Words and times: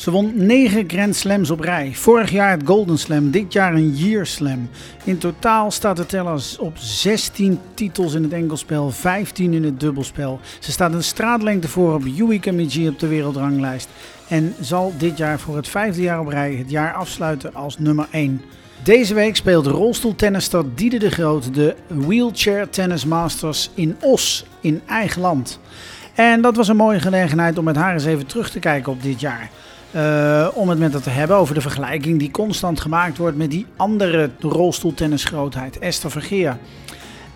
Ze 0.00 0.10
won 0.10 0.32
9 0.34 0.84
Grand 0.86 1.16
Slams 1.16 1.50
op 1.50 1.60
rij. 1.60 1.90
Vorig 1.94 2.30
jaar 2.30 2.50
het 2.50 2.62
Golden 2.64 2.98
Slam, 2.98 3.30
dit 3.30 3.52
jaar 3.52 3.74
een 3.74 3.94
Year 3.94 4.26
Slam. 4.26 4.68
In 5.04 5.18
totaal 5.18 5.70
staat 5.70 5.96
de 5.96 6.06
tellers 6.06 6.58
op 6.58 6.78
16 6.78 7.58
titels 7.74 8.14
in 8.14 8.22
het 8.22 8.32
enkelspel, 8.32 8.90
15 8.90 9.52
in 9.52 9.64
het 9.64 9.80
dubbelspel. 9.80 10.40
Ze 10.58 10.72
staat 10.72 10.92
een 10.92 11.04
straatlengte 11.04 11.68
voor 11.68 11.94
op 11.94 12.02
Yui 12.06 12.40
Kamiji 12.40 12.88
op 12.88 12.98
de 12.98 13.06
wereldranglijst. 13.06 13.88
En 14.28 14.54
zal 14.60 14.92
dit 14.98 15.16
jaar 15.16 15.40
voor 15.40 15.56
het 15.56 15.68
vijfde 15.68 16.02
jaar 16.02 16.20
op 16.20 16.28
rij 16.28 16.54
het 16.54 16.70
jaar 16.70 16.92
afsluiten 16.92 17.54
als 17.54 17.78
nummer 17.78 18.08
1. 18.10 18.42
Deze 18.82 19.14
week 19.14 19.36
speelt 19.36 19.66
rolstoeltennister 19.66 20.64
Diede 20.74 20.98
de 20.98 21.10
Groot 21.10 21.54
de 21.54 21.76
Wheelchair 21.86 22.68
Tennis 22.68 23.04
Masters 23.04 23.70
in 23.74 23.96
Os, 24.00 24.44
in 24.60 24.80
eigen 24.86 25.20
land. 25.20 25.60
En 26.14 26.40
dat 26.40 26.56
was 26.56 26.68
een 26.68 26.76
mooie 26.76 27.00
gelegenheid 27.00 27.58
om 27.58 27.64
met 27.64 27.76
haar 27.76 27.92
eens 27.92 28.04
even 28.04 28.26
terug 28.26 28.50
te 28.50 28.58
kijken 28.58 28.92
op 28.92 29.02
dit 29.02 29.20
jaar. 29.20 29.50
Uh, 29.94 30.48
om 30.54 30.68
het 30.68 30.78
met 30.78 30.92
haar 30.92 31.02
te 31.02 31.10
hebben 31.10 31.36
over 31.36 31.54
de 31.54 31.60
vergelijking 31.60 32.18
die 32.18 32.30
constant 32.30 32.80
gemaakt 32.80 33.16
wordt 33.16 33.36
met 33.36 33.50
die 33.50 33.66
andere 33.76 34.30
rolstoeltennisgrootheid, 34.40 35.78
Esther 35.78 36.10
Vergeer. 36.10 36.58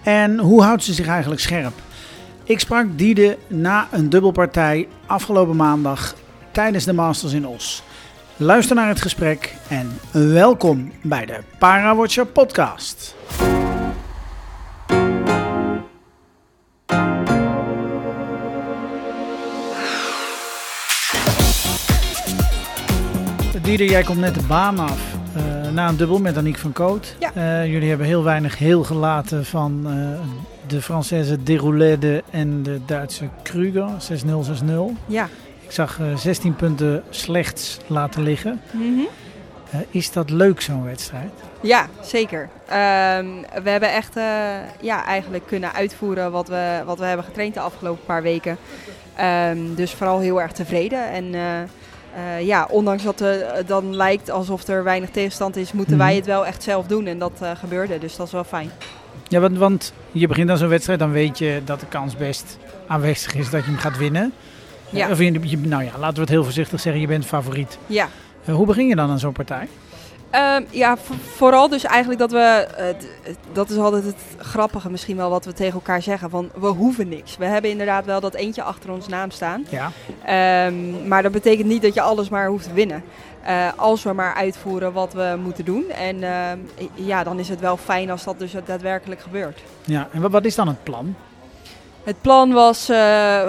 En 0.03 0.39
hoe 0.39 0.63
houdt 0.63 0.85
ze 0.85 0.93
zich 0.93 1.07
eigenlijk 1.07 1.41
scherp? 1.41 1.73
Ik 2.45 2.61
sprak 2.61 2.87
Diede 2.97 3.39
na 3.47 3.89
een 3.91 4.09
dubbelpartij 4.09 4.89
afgelopen 5.07 5.57
maandag 5.57 6.15
tijdens 6.51 6.85
de 6.85 6.93
Masters 6.93 7.33
in 7.33 7.47
Os. 7.47 7.83
Luister 8.37 8.77
naar 8.77 8.89
het 8.89 9.01
gesprek 9.01 9.55
en 9.69 9.99
welkom 10.11 10.93
bij 11.03 11.27
de 11.27 11.39
Parawatcher 11.59 12.27
podcast. 12.27 13.15
Dieder, 23.65 23.87
jij 23.87 24.03
komt 24.03 24.19
net 24.19 24.35
de 24.35 24.43
baan 24.49 24.79
af 24.79 25.15
uh, 25.37 25.71
na 25.73 25.89
een 25.89 25.97
dubbel 25.97 26.19
met 26.19 26.37
Aniek 26.37 26.59
van 26.59 26.73
Koot. 26.73 27.17
Ja. 27.19 27.31
Uh, 27.37 27.73
jullie 27.73 27.89
hebben 27.89 28.07
heel 28.07 28.23
weinig 28.23 28.59
heel 28.59 28.85
gelaten 28.85 29.45
van 29.45 29.83
uh, 29.87 30.21
de 30.67 30.83
Française 30.83 31.43
Deroulede 31.43 32.23
en 32.31 32.63
de 32.63 32.81
Duitse 32.87 33.29
Kruger, 33.43 33.89
6-0, 34.25 34.29
6-0. 34.65 34.73
Ja. 35.07 35.29
Ik 35.61 35.71
zag 35.71 36.01
16 36.17 36.55
punten 36.57 37.03
slechts 37.11 37.79
laten 37.87 38.23
liggen. 38.23 38.61
Mm 38.71 38.81
-hmm. 38.81 39.09
is 39.91 40.13
dat 40.13 40.31
leuk, 40.31 40.61
zo'n 40.61 40.85
wedstrijd? 40.85 41.33
Ja, 41.61 41.87
zeker. 42.03 42.41
Um, 42.41 43.41
we 43.63 43.71
hebben 43.71 43.93
echt 43.93 44.15
ja, 44.81 45.05
eigenlijk 45.05 45.47
kunnen 45.47 45.73
uitvoeren 45.73 46.33
wat 46.33 46.49
we, 46.49 46.83
wat 46.87 46.99
we 46.99 47.05
hebben 47.05 47.25
getraind 47.25 47.55
de 47.55 47.61
afgelopen 47.61 48.05
paar 48.05 48.23
weken. 48.23 48.57
Um, 49.51 49.75
dus 49.75 49.93
vooral 49.93 50.19
heel 50.19 50.41
erg 50.41 50.53
tevreden. 50.53 51.11
En 51.11 51.25
uh, 51.25 51.41
ja, 52.41 52.67
ondanks 52.71 53.03
dat 53.03 53.19
het 53.19 53.69
dan 53.69 53.97
lijkt 53.97 54.31
alsof 54.31 54.67
er 54.67 54.85
weinig 54.85 55.11
tegenstand 55.11 55.57
is, 55.57 55.73
moeten 55.73 55.99
wij 55.99 56.15
het 56.17 56.27
wel 56.27 56.47
echt 56.47 56.63
zelf 56.63 56.87
doen. 56.87 57.07
En 57.07 57.19
dat 57.19 57.33
uh, 57.43 57.51
gebeurde, 57.55 57.99
dus 57.99 58.17
dat 58.17 58.27
is 58.27 58.33
wel 58.33 58.45
fijn. 58.45 58.71
Ja, 59.29 59.41
want, 59.41 59.59
want 59.59 59.93
je 60.13 60.27
begint 60.27 60.51
aan 60.51 60.59
zo'n 60.59 60.69
wedstrijd, 60.69 60.99
dan 60.99 61.11
weet 61.11 61.39
je 61.39 61.63
dat 61.65 61.81
de 61.81 61.87
kans 61.87 62.17
best 62.17 62.59
aanwezig 62.87 63.35
is 63.35 63.51
dat 63.51 63.65
je 63.65 63.71
hem 63.71 63.79
gaat 63.79 63.99
winnen. 63.99 64.33
Ja. 64.91 65.11
Of 65.11 65.19
je, 65.19 65.49
je, 65.49 65.59
nou 65.59 65.85
ja, 65.85 65.91
laten 65.99 66.15
we 66.15 66.21
het 66.21 66.29
heel 66.29 66.45
voorzichtig 66.45 66.81
zeggen, 66.81 67.01
je 67.01 67.07
bent 67.07 67.27
favoriet. 67.27 67.79
Ja. 67.87 68.09
Uh, 68.45 68.55
hoe 68.55 68.67
begin 68.67 68.87
je 68.87 68.97
dan 68.97 69.11
aan 69.11 69.19
zo'n 69.19 69.33
partij? 69.33 69.69
Um, 70.35 70.67
ja, 70.71 70.97
vooral 71.37 71.69
dus 71.69 71.85
eigenlijk 71.85 72.21
dat 72.21 72.31
we, 72.31 72.69
uh, 72.79 73.35
dat 73.53 73.71
is 73.71 73.77
altijd 73.77 74.05
het 74.05 74.17
grappige 74.39 74.91
misschien 74.91 75.17
wel 75.17 75.31
wat 75.31 75.45
we 75.45 75.53
tegen 75.53 75.75
elkaar 75.75 76.03
zeggen, 76.03 76.31
van 76.31 76.51
we 76.55 76.67
hoeven 76.67 77.09
niks. 77.09 77.37
We 77.37 77.45
hebben 77.45 77.71
inderdaad 77.71 78.05
wel 78.05 78.21
dat 78.21 78.35
eentje 78.35 78.63
achter 78.63 78.91
ons 78.91 79.09
naam 79.09 79.31
staan. 79.31 79.67
Ja. 79.69 80.67
Um, 80.67 81.09
maar 81.09 81.23
dat 81.23 81.33
betekent 81.33 81.69
niet 81.69 81.83
dat 81.83 81.95
je 81.95 82.01
alles 82.01 82.29
maar 82.29 82.47
hoeft 82.47 82.65
te 82.65 82.73
winnen. 82.73 83.05
Uh, 83.49 83.69
als 83.77 84.03
we 84.03 84.13
maar 84.13 84.35
uitvoeren 84.35 84.93
wat 84.93 85.13
we 85.13 85.39
moeten 85.43 85.65
doen. 85.65 85.91
En 85.91 86.17
uh, 86.17 86.51
ja, 86.95 87.25
dan 87.25 87.39
is 87.39 87.49
het 87.49 87.61
wel 87.61 87.77
fijn 87.77 88.11
als 88.11 88.25
dat 88.25 88.39
dus 88.39 88.53
daadwerkelijk 88.65 89.21
gebeurt. 89.21 89.61
Ja, 89.85 90.09
en 90.13 90.31
wat 90.31 90.45
is 90.45 90.55
dan 90.55 90.69
het 90.69 90.83
plan? 90.83 91.17
Het 92.05 92.21
plan 92.21 92.53
was 92.53 92.91
uh, 92.91 93.49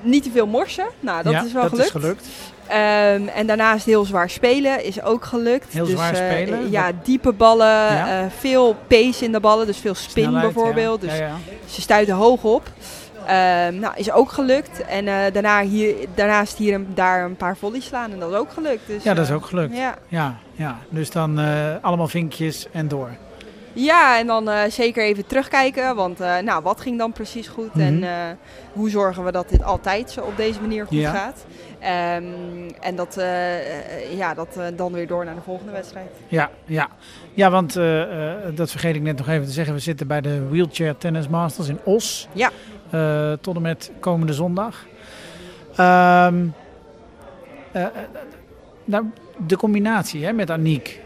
niet 0.00 0.22
te 0.22 0.30
veel 0.30 0.46
morsen. 0.46 0.86
Nou, 1.00 1.22
dat 1.22 1.32
ja, 1.32 1.44
is 1.44 1.52
wel 1.52 1.62
dat 1.62 1.70
gelukt. 1.70 1.94
Is 1.94 2.00
gelukt. 2.00 2.26
Um, 2.72 3.28
en 3.28 3.46
daarnaast 3.46 3.86
heel 3.86 4.04
zwaar 4.04 4.30
spelen 4.30 4.84
is 4.84 5.02
ook 5.02 5.24
gelukt. 5.24 5.72
Heel 5.72 5.84
dus, 5.84 5.94
zwaar 5.94 6.16
spelen? 6.16 6.62
Uh, 6.62 6.70
ja, 6.70 6.90
diepe 7.02 7.32
ballen, 7.32 7.66
ja? 7.66 8.22
uh, 8.22 8.30
veel 8.38 8.76
pace 8.86 9.24
in 9.24 9.32
de 9.32 9.40
ballen, 9.40 9.66
dus 9.66 9.78
veel 9.78 9.94
spin 9.94 10.24
Snelheid, 10.24 10.52
bijvoorbeeld. 10.52 11.02
Ja. 11.02 11.08
Dus 11.08 11.18
ja. 11.18 11.36
ze 11.66 11.80
stuiten 11.80 12.14
hoog 12.14 12.42
op. 12.42 12.62
Um, 13.20 13.78
nou, 13.78 13.92
is 13.96 14.10
ook 14.12 14.32
gelukt. 14.32 14.84
En 14.84 15.06
uh, 15.06 15.14
daarna 15.32 15.62
hier, 15.62 15.94
daarnaast 16.14 16.56
hier 16.56 16.74
en 16.74 16.86
daar 16.94 17.24
een 17.24 17.36
paar 17.36 17.56
volleys 17.56 17.84
slaan 17.84 18.12
en 18.12 18.18
dat 18.18 18.30
is 18.30 18.36
ook 18.36 18.52
gelukt. 18.52 18.86
Dus, 18.86 19.02
ja, 19.02 19.14
dat 19.14 19.24
is 19.24 19.32
ook 19.32 19.46
gelukt. 19.46 19.76
Ja, 19.76 19.94
ja, 20.08 20.36
ja. 20.52 20.78
Dus 20.88 21.10
dan 21.10 21.40
allemaal 21.80 22.08
vinkjes 22.08 22.66
en 22.72 22.88
door. 22.88 23.10
Ja, 23.72 24.18
en 24.18 24.26
dan 24.26 24.48
uh, 24.48 24.62
zeker 24.68 25.04
even 25.04 25.26
terugkijken. 25.26 25.96
Want 25.96 26.20
uh, 26.20 26.38
nou, 26.38 26.62
wat 26.62 26.80
ging 26.80 26.98
dan 26.98 27.12
precies 27.12 27.48
goed? 27.48 27.74
Mhm. 27.74 27.78
Mm 27.78 27.96
-hmm. 27.96 28.02
En 28.02 28.30
uh, 28.30 28.36
hoe 28.72 28.90
zorgen 28.90 29.24
we 29.24 29.32
dat 29.32 29.48
dit 29.48 29.62
altijd 29.62 30.10
zo 30.10 30.20
op 30.20 30.36
deze 30.36 30.60
manier 30.60 30.86
goed 30.86 30.98
ja. 30.98 31.12
gaat? 31.12 31.44
Um, 32.18 32.70
en 32.80 32.96
dat, 32.96 33.14
ja, 34.16 34.34
dat 34.34 34.58
dan 34.76 34.92
weer 34.92 35.06
door 35.06 35.24
naar 35.24 35.34
de 35.34 35.40
volgende 35.40 35.72
wedstrijd. 35.72 36.10
Ja, 36.28 36.50
ja. 36.64 36.88
ja 37.34 37.50
want 37.50 37.74
dat 38.54 38.70
vergeet 38.70 38.94
ik 38.94 39.02
net 39.02 39.16
nog 39.16 39.28
even 39.28 39.46
te 39.46 39.52
zeggen. 39.52 39.74
We 39.74 39.80
zitten 39.80 40.06
bij 40.06 40.20
de 40.20 40.48
Wheelchair 40.48 40.96
Tennis 40.96 41.28
Masters 41.28 41.68
in 41.68 41.78
Os. 41.84 42.28
Ja. 42.32 42.50
tot 43.40 43.56
en 43.56 43.62
met 43.62 43.92
komende 44.00 44.32
zondag. 44.32 44.86
Um, 45.70 46.54
nou, 48.84 49.04
de 49.46 49.56
combinatie 49.56 50.24
hè, 50.24 50.32
met 50.32 50.50
Aniek. 50.50 51.00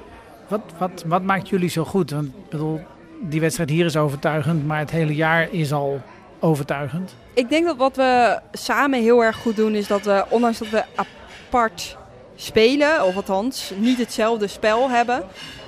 Wat, 0.54 0.72
wat, 0.78 1.04
wat 1.06 1.22
maakt 1.22 1.48
jullie 1.48 1.68
zo 1.68 1.84
goed? 1.84 2.10
Want 2.10 2.48
bedoel, 2.48 2.80
die 3.20 3.40
wedstrijd 3.40 3.70
hier 3.70 3.84
is 3.84 3.96
overtuigend, 3.96 4.66
maar 4.66 4.78
het 4.78 4.90
hele 4.90 5.14
jaar 5.14 5.48
is 5.50 5.72
al 5.72 6.00
overtuigend. 6.40 7.16
Ik 7.34 7.48
denk 7.48 7.66
dat 7.66 7.76
wat 7.76 7.96
we 7.96 8.38
samen 8.52 9.02
heel 9.02 9.24
erg 9.24 9.36
goed 9.36 9.56
doen, 9.56 9.74
is 9.74 9.86
dat 9.86 10.04
we, 10.04 10.24
ondanks 10.28 10.58
dat 10.58 10.68
we 10.68 10.84
apart 10.94 11.96
spelen, 12.36 13.04
of 13.04 13.16
althans 13.16 13.72
niet 13.76 13.98
hetzelfde 13.98 14.46
spel 14.46 14.90
hebben, 14.90 15.22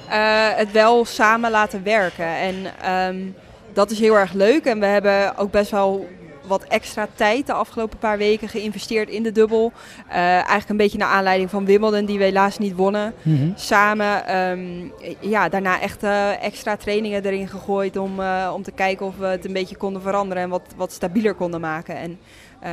uh, 0.08 0.48
het 0.54 0.72
wel 0.72 1.04
samen 1.04 1.50
laten 1.50 1.82
werken. 1.82 2.26
En 2.26 2.54
um, 2.92 3.34
dat 3.72 3.90
is 3.90 3.98
heel 3.98 4.14
erg 4.18 4.32
leuk. 4.32 4.64
En 4.64 4.80
we 4.80 4.86
hebben 4.86 5.36
ook 5.36 5.50
best 5.50 5.70
wel 5.70 6.08
wat 6.46 6.62
extra 6.62 7.08
tijd 7.14 7.46
de 7.46 7.52
afgelopen 7.52 7.98
paar 7.98 8.18
weken 8.18 8.48
geïnvesteerd 8.48 9.08
in 9.08 9.22
de 9.22 9.32
dubbel. 9.32 9.72
Uh, 10.08 10.14
eigenlijk 10.16 10.68
een 10.68 10.76
beetje 10.76 10.98
naar 10.98 11.08
aanleiding 11.08 11.50
van 11.50 11.64
Wimbledon, 11.64 12.04
die 12.04 12.18
we 12.18 12.24
helaas 12.24 12.58
niet 12.58 12.74
wonnen. 12.74 13.14
Mm 13.22 13.36
-hmm. 13.36 13.52
Samen, 13.56 14.36
um, 14.36 14.92
ja, 15.20 15.48
daarna 15.48 15.80
echt 15.80 16.04
uh, 16.04 16.44
extra 16.44 16.76
trainingen 16.76 17.24
erin 17.24 17.48
gegooid 17.48 17.96
om, 17.96 18.20
uh, 18.20 18.50
om 18.54 18.62
te 18.62 18.72
kijken 18.72 19.06
of 19.06 19.16
we 19.16 19.26
het 19.26 19.44
een 19.44 19.52
beetje 19.52 19.76
konden 19.76 20.02
veranderen 20.02 20.42
en 20.42 20.48
wat, 20.48 20.74
wat 20.76 20.92
stabieler 20.92 21.34
konden 21.34 21.60
maken. 21.60 21.96
En 21.96 22.18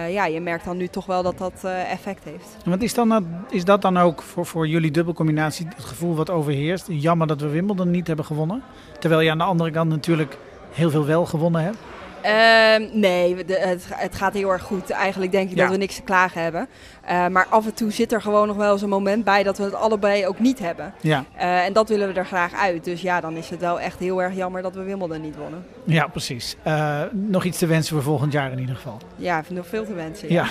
ja, 0.10 0.26
je 0.26 0.42
merkt 0.42 0.66
dan 0.66 0.78
nu 0.78 0.88
toch 0.88 1.06
wel 1.06 1.24
dat 1.24 1.38
dat 1.38 1.64
effect 1.90 2.24
heeft. 2.24 2.58
Want 2.66 2.82
is, 2.82 2.94
dan, 2.94 3.26
is 3.50 3.66
dat 3.66 3.82
dan 3.82 3.98
ook 3.98 4.22
voor, 4.22 4.46
voor 4.46 4.68
jullie 4.68 4.92
dubbelcombinatie 4.92 5.68
het 5.76 5.86
gevoel 5.86 6.16
wat 6.16 6.30
overheerst? 6.30 6.86
Jammer 6.90 7.28
dat 7.28 7.42
we 7.42 7.48
Wimbledon 7.48 7.92
niet 7.92 8.08
hebben 8.08 8.26
gewonnen. 8.26 8.64
Terwijl 9.00 9.22
je 9.22 9.32
aan 9.32 9.38
de 9.38 9.44
andere 9.44 9.72
kant 9.72 9.90
natuurlijk 9.90 10.38
heel 10.72 10.90
veel 10.90 11.06
wel 11.06 11.26
gewonnen 11.26 11.64
hebt. 11.64 11.78
Uh, 12.26 12.94
nee, 12.94 13.46
de, 13.46 13.60
het, 13.60 13.86
het, 13.90 14.16
gaat 14.16 14.34
heel 14.34 14.52
erg 14.52 14.62
goed. 14.62 14.90
Eigenlijk 14.90 15.32
denk 15.32 15.50
ik 15.50 15.56
Ja. 15.56 15.62
dat 15.62 15.72
we 15.72 15.78
niks 15.78 15.96
te 15.96 16.02
klagen 16.02 16.42
hebben. 16.42 16.68
Uh, 17.10 17.28
maar 17.28 17.48
af 17.50 17.66
en 17.66 17.74
toe 17.74 17.92
zit 17.92 18.12
er 18.12 18.22
gewoon 18.22 18.48
nog 18.48 18.58
wel 18.58 18.72
eens 18.72 18.82
een 18.82 18.90
moment 18.90 19.24
bij 19.24 19.44
dat 19.44 19.58
we 19.58 19.64
het 19.64 19.74
allebei 19.74 20.28
ook 20.28 20.40
niet 20.40 20.60
hebben. 20.60 20.94
Ja, 21.02 21.26
Uh, 21.36 21.66
en 21.66 21.74
dat 21.74 21.90
willen 21.90 22.08
we 22.08 22.14
er 22.14 22.26
graag 22.26 22.54
uit. 22.54 22.84
Dus 22.84 23.02
ja, 23.02 23.22
dan 23.22 23.36
is 23.36 23.50
het 23.50 23.60
wel 23.60 23.80
echt 23.80 24.00
heel 24.00 24.22
erg 24.22 24.36
jammer 24.36 24.62
dat 24.62 24.76
we 24.76 24.84
Wimbledon 24.84 25.22
niet 25.22 25.36
wonnen. 25.36 25.66
ja 25.84 26.08
precies. 26.08 26.56
Uh, 26.68 27.02
nog 27.12 27.44
iets 27.44 27.58
te 27.58 27.66
wensen 27.66 27.96
voor 27.96 28.04
volgend 28.04 28.32
jaar 28.32 28.52
in 28.52 28.60
ieder 28.60 28.76
geval. 28.76 28.98
Ja, 29.16 29.44
nog 29.50 29.68
veel 29.68 29.86
te 29.86 29.94
wensen. 29.94 30.32
Ja. 30.32 30.46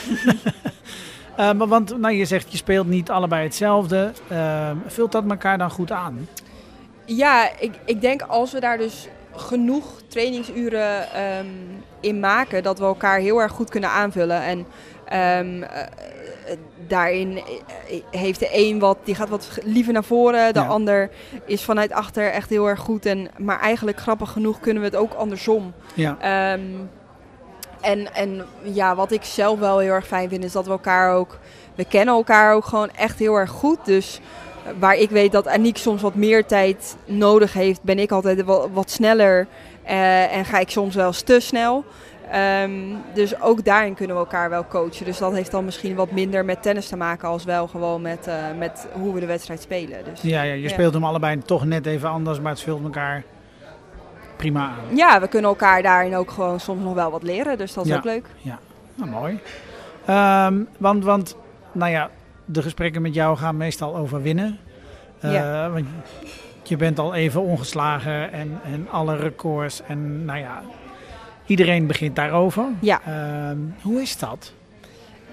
Uh, 1.38 1.52
maar 1.58 1.68
want 1.68 1.98
nou, 1.98 2.14
je 2.14 2.24
zegt 2.24 2.50
je 2.50 2.56
speelt 2.56 2.86
niet 2.86 3.10
allebei 3.10 3.42
hetzelfde. 3.44 4.12
Vult 4.86 5.12
dat 5.12 5.24
elkaar 5.28 5.58
dan 5.58 5.70
goed 5.70 5.90
aan? 5.90 6.28
Ja, 7.04 7.50
ik, 7.58 7.72
ik 7.84 8.00
denk 8.00 8.22
als 8.22 8.52
we 8.52 8.60
daar 8.60 8.78
dus 8.78 9.08
genoeg 9.36 9.84
trainingsuren 10.08 11.20
um, 11.38 11.84
in 12.00 12.20
maken, 12.20 12.62
dat 12.62 12.78
we 12.78 12.84
elkaar 12.84 13.18
heel 13.18 13.40
erg 13.40 13.52
goed 13.52 13.70
kunnen 13.70 13.90
aanvullen. 13.90 14.42
En 14.42 14.58
um, 15.38 15.62
uh, 15.62 15.68
daarin 16.86 17.42
heeft 18.10 18.40
de 18.40 18.48
een 18.52 18.78
wat, 18.78 18.98
die 19.04 19.14
gaat 19.14 19.28
wat 19.28 19.58
liever 19.62 19.92
naar 19.92 20.04
voren, 20.04 20.54
de 20.54 20.60
Ja. 20.60 20.66
ander 20.66 21.10
is 21.46 21.62
vanuit 21.64 21.92
achter 21.92 22.30
echt 22.30 22.50
heel 22.50 22.68
erg 22.68 22.80
goed. 22.80 23.06
En, 23.06 23.30
maar 23.38 23.60
eigenlijk 23.60 24.00
grappig 24.00 24.30
genoeg 24.30 24.60
kunnen 24.60 24.82
we 24.82 24.88
het 24.88 24.98
ook 24.98 25.12
andersom. 25.14 25.72
Ja. 25.94 26.52
Um, 26.52 26.90
en, 27.80 28.14
en 28.14 28.44
ja, 28.62 28.94
wat 28.94 29.12
ik 29.12 29.24
zelf 29.24 29.58
wel 29.58 29.78
heel 29.78 29.92
erg 29.92 30.06
fijn 30.06 30.28
vind, 30.28 30.44
is 30.44 30.52
dat 30.52 30.64
we 30.64 30.70
elkaar 30.70 31.14
ook, 31.14 31.38
we 31.74 31.84
kennen 31.84 32.14
elkaar 32.14 32.54
ook 32.54 32.64
gewoon 32.64 32.90
echt 32.90 33.18
heel 33.18 33.34
erg 33.34 33.50
goed. 33.50 33.84
Dus 33.84 34.20
waar 34.78 34.96
ik 34.96 35.10
weet 35.10 35.32
dat 35.32 35.46
Aniek 35.48 35.76
soms 35.76 36.02
wat 36.02 36.14
meer 36.14 36.46
tijd 36.46 36.96
nodig 37.04 37.52
heeft, 37.52 37.82
ben 37.82 37.98
ik 37.98 38.10
altijd 38.12 38.42
wat, 38.44 38.68
wat 38.72 38.90
sneller 38.90 39.46
uh, 39.84 40.36
en 40.36 40.44
ga 40.44 40.58
ik 40.58 40.70
soms 40.70 40.94
wel 40.94 41.06
eens 41.06 41.20
te 41.22 41.40
snel. 41.40 41.84
Ehm, 42.30 42.72
dus 43.14 43.40
ook 43.40 43.64
daarin 43.64 43.94
kunnen 43.94 44.16
we 44.16 44.22
elkaar 44.22 44.50
wel 44.50 44.66
coachen. 44.66 45.04
Dus 45.04 45.18
dat 45.18 45.32
heeft 45.32 45.50
dan 45.50 45.64
misschien 45.64 45.94
wat 45.94 46.10
minder 46.10 46.44
met 46.44 46.62
tennis 46.62 46.88
te 46.88 46.96
maken 46.96 47.28
als 47.28 47.44
wel 47.44 47.66
gewoon 47.68 48.02
met, 48.02 48.26
eh, 48.26 48.34
met 48.58 48.86
hoe 48.92 49.14
we 49.14 49.20
de 49.20 49.26
wedstrijd 49.26 49.60
spelen. 49.62 50.04
Dus, 50.04 50.20
Ja, 50.22 50.42
ja 50.42 50.52
je 50.52 50.60
Ja. 50.62 50.68
speelt 50.68 50.94
hem 50.94 51.04
allebei 51.04 51.38
toch 51.38 51.64
net 51.64 51.86
even 51.86 52.08
anders, 52.08 52.40
maar 52.40 52.52
het 52.52 52.60
vult 52.60 52.82
elkaar 52.84 53.22
prima 54.36 54.60
aan. 54.60 54.96
ja, 54.96 55.20
we 55.20 55.28
kunnen 55.28 55.50
elkaar 55.50 55.82
daarin 55.82 56.16
ook 56.16 56.30
gewoon 56.30 56.60
soms 56.60 56.82
nog 56.82 56.94
wel 56.94 57.10
wat 57.10 57.22
leren. 57.22 57.58
Dus 57.58 57.74
dat 57.74 57.84
is 57.84 57.90
Ja. 57.90 57.96
ook 57.96 58.04
leuk. 58.04 58.26
Nou, 58.94 59.10
mooi. 59.10 59.40
Ehm, 60.06 60.54
want, 60.78 61.04
want, 61.04 61.36
nou 61.72 61.90
ja, 61.90 62.10
de 62.44 62.62
gesprekken 62.62 63.02
met 63.02 63.14
jou 63.14 63.36
gaan 63.36 63.56
meestal 63.56 63.96
over 63.96 64.22
winnen. 64.22 64.58
Eh, 65.20 65.32
Ja. 65.32 65.70
Want 65.70 65.86
je 66.62 66.76
bent 66.76 66.98
al 66.98 67.14
even 67.14 67.40
ongeslagen 67.42 68.32
en, 68.32 68.58
en 68.64 68.86
alle 68.90 69.16
records. 69.16 69.82
En 69.86 70.24
nou 70.24 70.38
ja, 70.38 70.62
iedereen 71.46 71.86
begint 71.86 72.16
daarover. 72.16 72.64
Ja. 72.80 73.00
Ehm, 73.06 73.58
hoe 73.82 74.00
is 74.02 74.18
dat? 74.18 74.52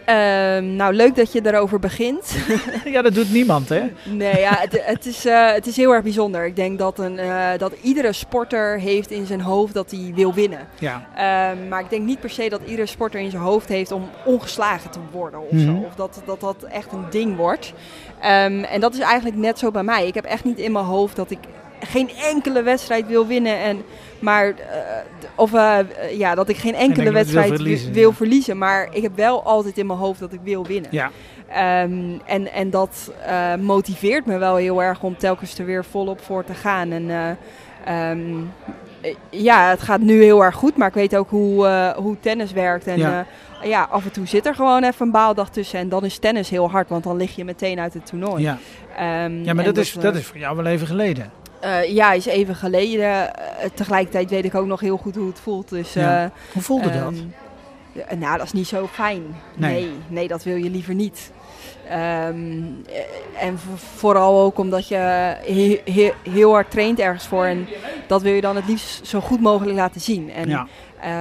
Ehm, 0.09 0.75
nou, 0.75 0.93
leuk 0.93 1.15
dat 1.15 1.31
je 1.31 1.41
erover 1.43 1.79
begint. 1.79 2.35
ja, 2.85 3.01
dat 3.01 3.13
doet 3.13 3.31
niemand, 3.31 3.69
hè? 3.69 3.81
Nee, 4.03 4.39
ja, 4.39 4.55
het, 4.59 4.81
het, 4.85 5.05
is, 5.05 5.25
eh, 5.25 5.51
het 5.51 5.67
is 5.67 5.75
heel 5.75 5.93
erg 5.93 6.03
bijzonder. 6.03 6.45
Ik 6.45 6.55
denk 6.55 6.79
dat, 6.79 6.99
een, 6.99 7.19
eh, 7.19 7.47
dat 7.57 7.73
iedere 7.81 8.13
sporter 8.13 8.79
heeft 8.79 9.11
in 9.11 9.25
zijn 9.25 9.41
hoofd 9.41 9.73
dat 9.73 9.91
hij 9.91 10.11
wil 10.15 10.33
winnen. 10.33 10.67
Ja. 10.79 11.07
Ehm, 11.15 11.67
maar 11.67 11.79
ik 11.79 11.89
denk 11.89 12.05
niet 12.05 12.19
per 12.19 12.29
se 12.29 12.49
dat 12.49 12.61
iedere 12.65 12.87
sporter 12.87 13.19
in 13.19 13.29
zijn 13.29 13.43
hoofd 13.43 13.69
heeft 13.69 13.91
om 13.91 14.09
ongeslagen 14.25 14.91
te 14.91 14.99
worden 15.11 15.39
of 15.39 15.59
zo. 15.59 15.71
Mhm. 15.71 15.83
Of 15.83 15.95
dat, 15.95 16.21
dat 16.25 16.39
dat 16.39 16.63
echt 16.63 16.91
een 16.91 17.05
ding 17.09 17.35
wordt. 17.35 17.73
Ehm, 18.19 18.63
en 18.63 18.79
dat 18.79 18.93
is 18.93 18.99
eigenlijk 18.99 19.37
net 19.37 19.59
zo 19.59 19.71
bij 19.71 19.83
mij. 19.83 20.07
Ik 20.07 20.13
heb 20.13 20.25
echt 20.25 20.43
niet 20.43 20.59
in 20.59 20.71
mijn 20.71 20.85
hoofd 20.85 21.15
dat 21.15 21.31
ik 21.31 21.39
geen 21.79 22.09
enkele 22.09 22.61
wedstrijd 22.61 23.07
wil 23.07 23.27
winnen. 23.27 23.59
En, 23.59 23.81
maar, 24.19 24.47
eh, 24.47 24.55
of 25.35 25.53
eh, 25.53 25.77
ja, 26.17 26.35
dat 26.35 26.49
ik 26.49 26.57
geen 26.57 26.75
enkele 26.75 27.03
wil 27.03 27.13
wedstrijd 27.13 27.53
verliezen, 27.53 27.93
wil 27.93 28.13
verliezen. 28.13 28.57
Maar 28.57 28.89
ik 28.91 29.01
heb 29.01 29.15
wel 29.15 29.43
altijd 29.43 29.77
in 29.77 29.87
mijn 29.87 29.99
hoofd 29.99 30.19
dat 30.19 30.33
ik 30.33 30.39
wil 30.43 30.65
winnen. 30.65 30.89
Ja. 30.91 31.11
Ehm, 31.49 32.17
en, 32.25 32.51
en 32.51 32.69
dat 32.69 33.11
eh, 33.25 33.55
motiveert 33.55 34.25
me 34.25 34.37
wel 34.37 34.55
heel 34.55 34.83
erg 34.83 35.03
om 35.03 35.17
telkens 35.17 35.59
er 35.59 35.65
weer 35.65 35.85
volop 35.85 36.21
voor 36.21 36.43
te 36.43 36.53
gaan. 36.53 36.91
En 36.91 37.09
eh, 37.09 38.09
ehm, 38.09 38.35
eh, 39.01 39.15
ja, 39.29 39.69
het 39.69 39.81
gaat 39.81 39.99
nu 39.99 40.23
heel 40.23 40.43
erg 40.43 40.55
goed, 40.55 40.77
maar 40.77 40.87
ik 40.87 40.93
weet 40.93 41.15
ook 41.15 41.29
hoe, 41.29 41.93
hoe 41.97 42.17
tennis 42.19 42.51
werkt. 42.51 42.87
En 42.87 42.97
Ja. 42.97 43.09
ja. 43.09 43.67
ja, 43.67 43.87
af 43.91 44.05
en 44.05 44.11
toe 44.11 44.27
zit 44.27 44.45
er 44.45 44.55
gewoon 44.55 44.83
even 44.83 45.05
een 45.05 45.11
baaldag 45.11 45.49
tussen. 45.49 45.79
En 45.79 45.89
dan 45.89 46.05
is 46.05 46.17
tennis 46.17 46.49
heel 46.49 46.69
hard, 46.69 46.89
want 46.89 47.03
dan 47.03 47.17
lig 47.17 47.35
je 47.35 47.45
meteen 47.45 47.79
uit 47.79 47.93
het 47.93 48.05
toernooi. 48.05 48.43
Ja. 48.43 48.57
Ehm, 48.97 49.43
ja, 49.43 49.53
maar 49.53 49.63
dat 49.63 49.77
is, 49.77 49.93
dat 49.93 50.15
is 50.15 50.25
voor 50.25 50.37
jou 50.37 50.55
wel 50.55 50.65
even 50.65 50.87
geleden. 50.87 51.31
Eh, 51.59 51.93
ja, 51.93 52.11
is 52.11 52.25
even 52.25 52.55
geleden. 52.55 53.35
Eh, 53.35 53.69
tegelijkertijd 53.73 54.29
weet 54.29 54.45
ik 54.45 54.55
ook 54.55 54.65
nog 54.65 54.79
heel 54.79 54.97
goed 54.97 55.15
hoe 55.15 55.27
het 55.27 55.39
voelt. 55.39 55.69
Dus, 55.69 55.93
Ja. 55.93 56.23
eh, 56.23 56.29
Hoe 56.53 56.61
voelde 56.61 56.91
dat? 56.91 57.13
Ehm, 58.07 58.19
nou, 58.19 58.37
dat 58.37 58.45
is 58.45 58.53
niet 58.53 58.67
zo 58.67 58.87
fijn. 58.87 59.21
Nee. 59.55 59.71
Nee, 59.73 59.91
nee, 60.07 60.27
dat 60.27 60.43
wil 60.43 60.55
je 60.55 60.69
liever 60.69 60.93
niet. 60.93 61.31
Ehm, 61.89 61.97
eh, 62.87 63.43
en 63.45 63.59
vo- 63.59 63.75
vooral 63.97 64.41
ook 64.41 64.57
omdat 64.57 64.87
je 64.87 64.95
he- 64.95 65.81
he- 65.93 66.13
heel 66.31 66.51
hard 66.51 66.71
traint 66.71 66.99
ergens 66.99 67.27
voor. 67.27 67.45
En 67.45 67.67
dat 68.07 68.21
wil 68.21 68.33
je 68.33 68.41
dan 68.41 68.55
het 68.55 68.67
liefst 68.67 69.07
zo 69.07 69.19
goed 69.19 69.41
mogelijk 69.41 69.77
laten 69.77 70.01
zien. 70.01 70.31
En 70.31 70.49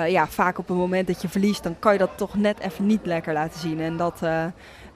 ja 0.08 0.26
vaak 0.29 0.58
op 0.58 0.69
het 0.69 0.76
moment 0.76 1.06
dat 1.06 1.23
je 1.23 1.29
verliest, 1.29 1.62
dan 1.62 1.76
kan 1.79 1.93
je 1.93 1.99
dat 1.99 2.11
toch 2.17 2.34
net 2.34 2.58
even 2.61 2.87
niet 2.87 3.00
lekker 3.06 3.32
laten 3.32 3.61
zien. 3.61 3.81
En 3.81 3.96
dat 3.96 4.20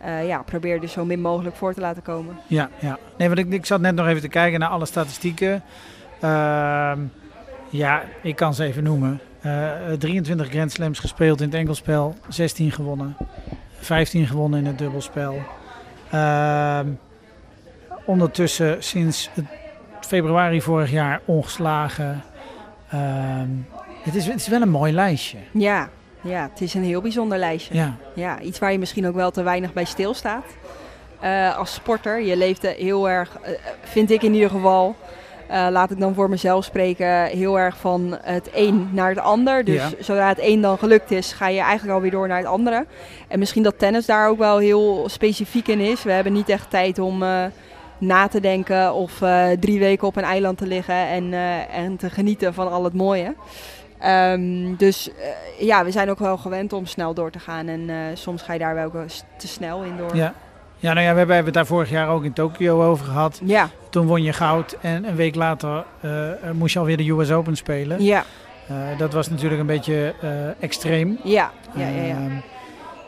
eh, 0.02 0.20
eh, 0.20 0.26
ja, 0.26 0.42
probeer 0.42 0.80
dus 0.80 0.92
zo 0.92 1.04
min 1.04 1.20
mogelijk 1.20 1.56
voor 1.56 1.74
te 1.74 1.80
laten 1.80 2.02
komen. 2.02 2.36
Ja, 2.46 2.70
ja. 2.78 2.98
Nee, 3.18 3.28
want 3.28 3.40
ik, 3.40 3.52
ik 3.52 3.66
zat 3.66 3.80
net 3.80 3.94
nog 3.94 4.06
even 4.06 4.20
te 4.20 4.28
kijken 4.28 4.60
naar 4.60 4.68
alle 4.68 4.86
statistieken. 4.86 5.62
Ehm, 6.20 6.98
ja, 7.70 8.02
ik 8.22 8.36
kan 8.36 8.54
ze 8.54 8.64
even 8.64 8.82
noemen. 8.82 9.20
Eh, 9.40 9.92
23 9.98 10.48
Grand 10.48 10.72
Slams 10.72 10.98
gespeeld 10.98 11.40
in 11.40 11.46
het 11.46 11.56
enkelspel, 11.56 12.14
16 12.28 12.72
gewonnen. 12.72 13.16
15 13.78 14.26
gewonnen 14.26 14.58
in 14.58 14.66
het 14.66 14.78
dubbelspel. 14.78 15.42
Ehm, 16.10 16.86
ondertussen 18.04 18.82
sinds 18.82 19.30
februari 20.00 20.62
vorig 20.62 20.90
jaar 20.90 21.20
ongeslagen. 21.24 22.22
Ehm, 22.90 23.48
het, 24.02 24.14
is, 24.14 24.26
het 24.26 24.40
is 24.40 24.48
wel 24.48 24.62
een 24.62 24.70
mooi 24.70 24.92
lijstje. 24.92 25.38
Ja, 25.52 25.88
ja, 26.22 26.48
het 26.52 26.60
is 26.60 26.74
een 26.74 26.84
heel 26.84 27.00
bijzonder 27.00 27.38
lijstje. 27.38 27.74
Ja, 27.74 27.96
Ja, 28.14 28.40
iets 28.40 28.58
waar 28.58 28.72
je 28.72 28.78
misschien 28.78 29.06
ook 29.06 29.14
wel 29.14 29.30
te 29.30 29.42
weinig 29.42 29.72
bij 29.72 29.84
stilstaat. 29.84 30.44
Eh 31.20 31.58
als 31.58 31.74
sporter, 31.74 32.20
je 32.22 32.36
leeft 32.36 32.62
heel 32.66 33.08
erg, 33.10 33.38
eh, 33.42 33.52
vind 33.82 34.10
ik 34.10 34.22
in 34.22 34.34
ieder 34.34 34.50
geval, 34.50 34.94
eh, 35.48 35.66
laat 35.70 35.90
ik 35.90 35.98
dan 36.00 36.14
voor 36.14 36.28
mezelf 36.30 36.64
spreken, 36.64 37.24
heel 37.24 37.58
erg 37.58 37.76
van 37.76 38.18
het 38.22 38.48
een 38.54 38.88
naar 38.92 39.08
het 39.08 39.18
ander. 39.18 39.64
Dus 39.64 39.74
Ja. 39.74 39.88
zodra 40.00 40.28
het 40.28 40.38
een 40.40 40.60
dan 40.60 40.78
gelukt 40.78 41.10
is, 41.10 41.32
ga 41.32 41.48
je 41.48 41.60
eigenlijk 41.60 41.94
alweer 41.94 42.10
door 42.10 42.28
naar 42.28 42.38
het 42.38 42.46
andere. 42.46 42.86
En 43.28 43.38
misschien 43.38 43.62
dat 43.62 43.78
tennis 43.78 44.06
daar 44.06 44.28
ook 44.28 44.38
wel 44.38 44.58
heel 44.58 45.04
specifiek 45.08 45.68
in 45.68 45.80
is. 45.80 46.02
We 46.02 46.12
hebben 46.12 46.32
niet 46.32 46.48
echt 46.48 46.70
tijd 46.70 46.98
om 46.98 47.24
na 47.98 48.28
te 48.28 48.40
denken 48.40 48.92
of 48.94 49.12
drie 49.60 49.78
weken 49.78 50.06
op 50.06 50.16
een 50.16 50.22
eiland 50.24 50.58
te 50.58 50.66
liggen 50.66 50.94
en, 51.08 51.32
en 51.72 51.96
te 51.96 52.10
genieten 52.10 52.54
van 52.54 52.70
al 52.72 52.84
het 52.84 52.94
mooie. 52.94 53.34
Ehm, 54.02 54.74
dus 54.76 55.08
eh, 55.10 55.66
ja, 55.66 55.84
we 55.84 55.90
zijn 55.90 56.10
ook 56.10 56.18
wel 56.18 56.36
gewend 56.36 56.72
om 56.72 56.86
snel 56.86 57.14
door 57.14 57.30
te 57.30 57.38
gaan. 57.38 57.68
En 57.68 57.90
eh, 57.90 57.96
soms 58.14 58.42
ga 58.42 58.52
je 58.52 58.58
daar 58.58 58.74
wel 58.74 58.84
ook 58.84 58.94
te 59.36 59.48
snel 59.48 59.82
in 59.82 59.96
door. 59.96 60.16
ja. 60.16 60.34
Ja, 60.76 60.92
nou 60.92 61.06
ja, 61.06 61.12
we 61.12 61.18
hebben 61.18 61.44
het 61.44 61.54
daar 61.54 61.66
vorig 61.66 61.90
jaar 61.90 62.08
ook 62.08 62.24
in 62.24 62.32
Tokio 62.32 62.84
over 62.84 63.04
gehad. 63.04 63.40
Ja, 63.44 63.68
Toen 63.90 64.06
won 64.06 64.22
je 64.22 64.32
goud 64.32 64.76
en 64.80 65.04
een 65.04 65.14
week 65.16 65.34
later 65.34 65.84
eh, 66.00 66.10
moest 66.52 66.72
je 66.72 66.78
alweer 66.78 66.96
de 66.96 67.10
US 67.10 67.30
Open 67.30 67.56
spelen. 67.56 68.02
ja, 68.04 68.24
dat 68.98 69.12
was 69.12 69.28
natuurlijk 69.30 69.60
een 69.60 69.66
beetje 69.66 70.14
extreem. 70.60 71.18
ja, 71.24 71.50
ja, 71.74 71.86
ja. 71.88 72.02
ja. 72.02 72.14
Ehm, 72.14 72.30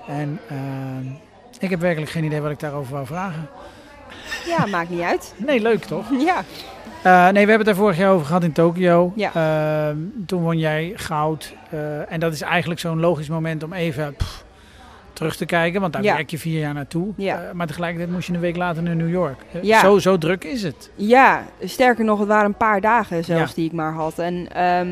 en 0.06 0.40
ehm, 0.48 1.06
ik 1.58 1.70
heb 1.70 1.80
werkelijk 1.80 2.10
geen 2.10 2.24
idee 2.24 2.40
wat 2.40 2.50
ik 2.50 2.60
daarover 2.60 2.92
wou 2.92 3.06
vragen. 3.06 3.48
Ja, 4.46 4.66
maakt 4.66 4.90
niet 4.90 5.00
uit. 5.00 5.34
Nee, 5.36 5.60
leuk 5.60 5.84
toch? 5.84 6.04
Ja, 6.18 6.42
nee, 7.04 7.32
we 7.32 7.38
hebben 7.38 7.56
het 7.56 7.66
daar 7.66 7.74
vorig 7.74 7.96
jaar 7.96 8.10
over 8.12 8.26
gehad 8.26 8.42
in 8.42 8.52
Tokio. 8.52 9.12
Ja. 9.16 9.30
Ehm, 9.34 9.96
toen 10.26 10.42
won 10.42 10.58
jij 10.58 10.92
goud. 10.94 11.54
Eh, 11.70 12.12
en 12.12 12.20
dat 12.20 12.32
is 12.32 12.40
eigenlijk 12.40 12.80
zo'n 12.80 13.00
logisch 13.00 13.28
moment 13.28 13.62
om 13.62 13.72
even 13.72 14.14
pff, 14.16 14.44
terug 15.12 15.36
te 15.36 15.44
kijken. 15.46 15.80
Want 15.80 15.92
daar 15.92 16.02
Ja. 16.02 16.14
werk 16.14 16.30
je 16.30 16.38
vier 16.38 16.60
jaar 16.60 16.74
naartoe. 16.74 17.12
Ja. 17.16 17.42
Eh, 17.42 17.52
maar 17.52 17.66
tegelijkertijd 17.66 18.12
moest 18.12 18.26
je 18.26 18.32
een 18.34 18.40
week 18.40 18.56
later 18.56 18.82
naar 18.82 18.96
New 18.96 19.10
York. 19.10 19.38
Eh, 19.52 19.62
Ja. 19.62 19.80
Zo, 19.80 19.98
zo 19.98 20.18
druk 20.18 20.44
is 20.44 20.62
het. 20.62 20.90
ja, 20.94 21.42
sterker 21.64 22.04
nog, 22.04 22.18
het 22.18 22.28
waren 22.28 22.44
een 22.46 22.54
paar 22.56 22.80
dagen 22.80 23.24
zelfs 23.24 23.54
die 23.54 23.66
ik 23.66 23.72
maar 23.72 23.92
had. 23.92 24.18
En 24.18 24.48
ehm, 24.52 24.88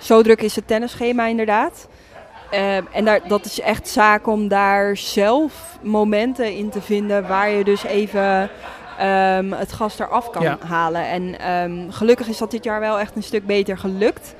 zo 0.00 0.22
druk 0.22 0.42
is 0.42 0.56
het 0.56 0.66
tennisschema 0.66 1.26
inderdaad. 1.26 1.88
Ehm, 2.50 2.82
en 2.92 3.04
daar, 3.04 3.20
dat 3.28 3.44
is 3.44 3.60
echt 3.60 3.88
zaak 3.88 4.26
om 4.26 4.48
daar 4.48 4.96
zelf 4.96 5.78
momenten 5.82 6.54
in 6.56 6.68
te 6.70 6.80
vinden 6.82 7.28
waar 7.28 7.50
je 7.50 7.64
dus 7.64 7.84
even 7.84 8.48
ehm, 8.98 9.52
het 9.52 9.72
gas 9.72 9.98
eraf 9.98 10.30
kan 10.30 10.42
Ja. 10.42 10.58
halen. 10.66 11.06
En 11.08 11.38
ehm, 11.38 11.90
gelukkig 11.90 12.28
is 12.28 12.38
dat 12.38 12.50
dit 12.50 12.64
jaar 12.64 12.80
wel 12.80 12.98
echt 12.98 13.16
een 13.16 13.22
stuk 13.22 13.46
beter 13.46 13.78
gelukt. 13.78 14.34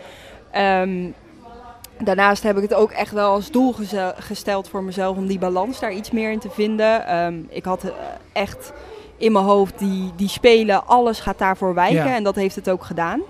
Ehm, 0.51 1.07
daarnaast 1.99 2.43
heb 2.43 2.57
ik 2.57 2.63
het 2.63 2.75
ook 2.75 2.91
echt 2.91 3.13
wel 3.13 3.31
als 3.31 3.51
doel 3.51 3.75
gesteld 4.19 4.69
voor 4.69 4.83
mezelf 4.83 5.17
om 5.17 5.27
die 5.27 5.39
balans 5.39 5.81
daar 5.81 5.93
iets 5.93 6.11
meer 6.11 6.31
in 6.31 6.39
te 6.39 6.51
vinden. 6.51 7.47
Ik 7.49 7.65
had 7.65 7.83
eh, 7.85 7.91
echt 8.33 8.73
in 9.17 9.33
mijn 9.33 9.45
hoofd 9.45 9.79
die, 9.79 10.13
die 10.17 10.29
spelen, 10.29 10.87
alles 10.87 11.21
gaat 11.21 11.39
daarvoor 11.39 11.75
wijken 11.75 12.05
Ja. 12.09 12.15
en 12.15 12.23
dat 12.25 12.35
heeft 12.35 12.55
het 12.57 12.71
ook 12.71 12.85
gedaan. 12.85 13.21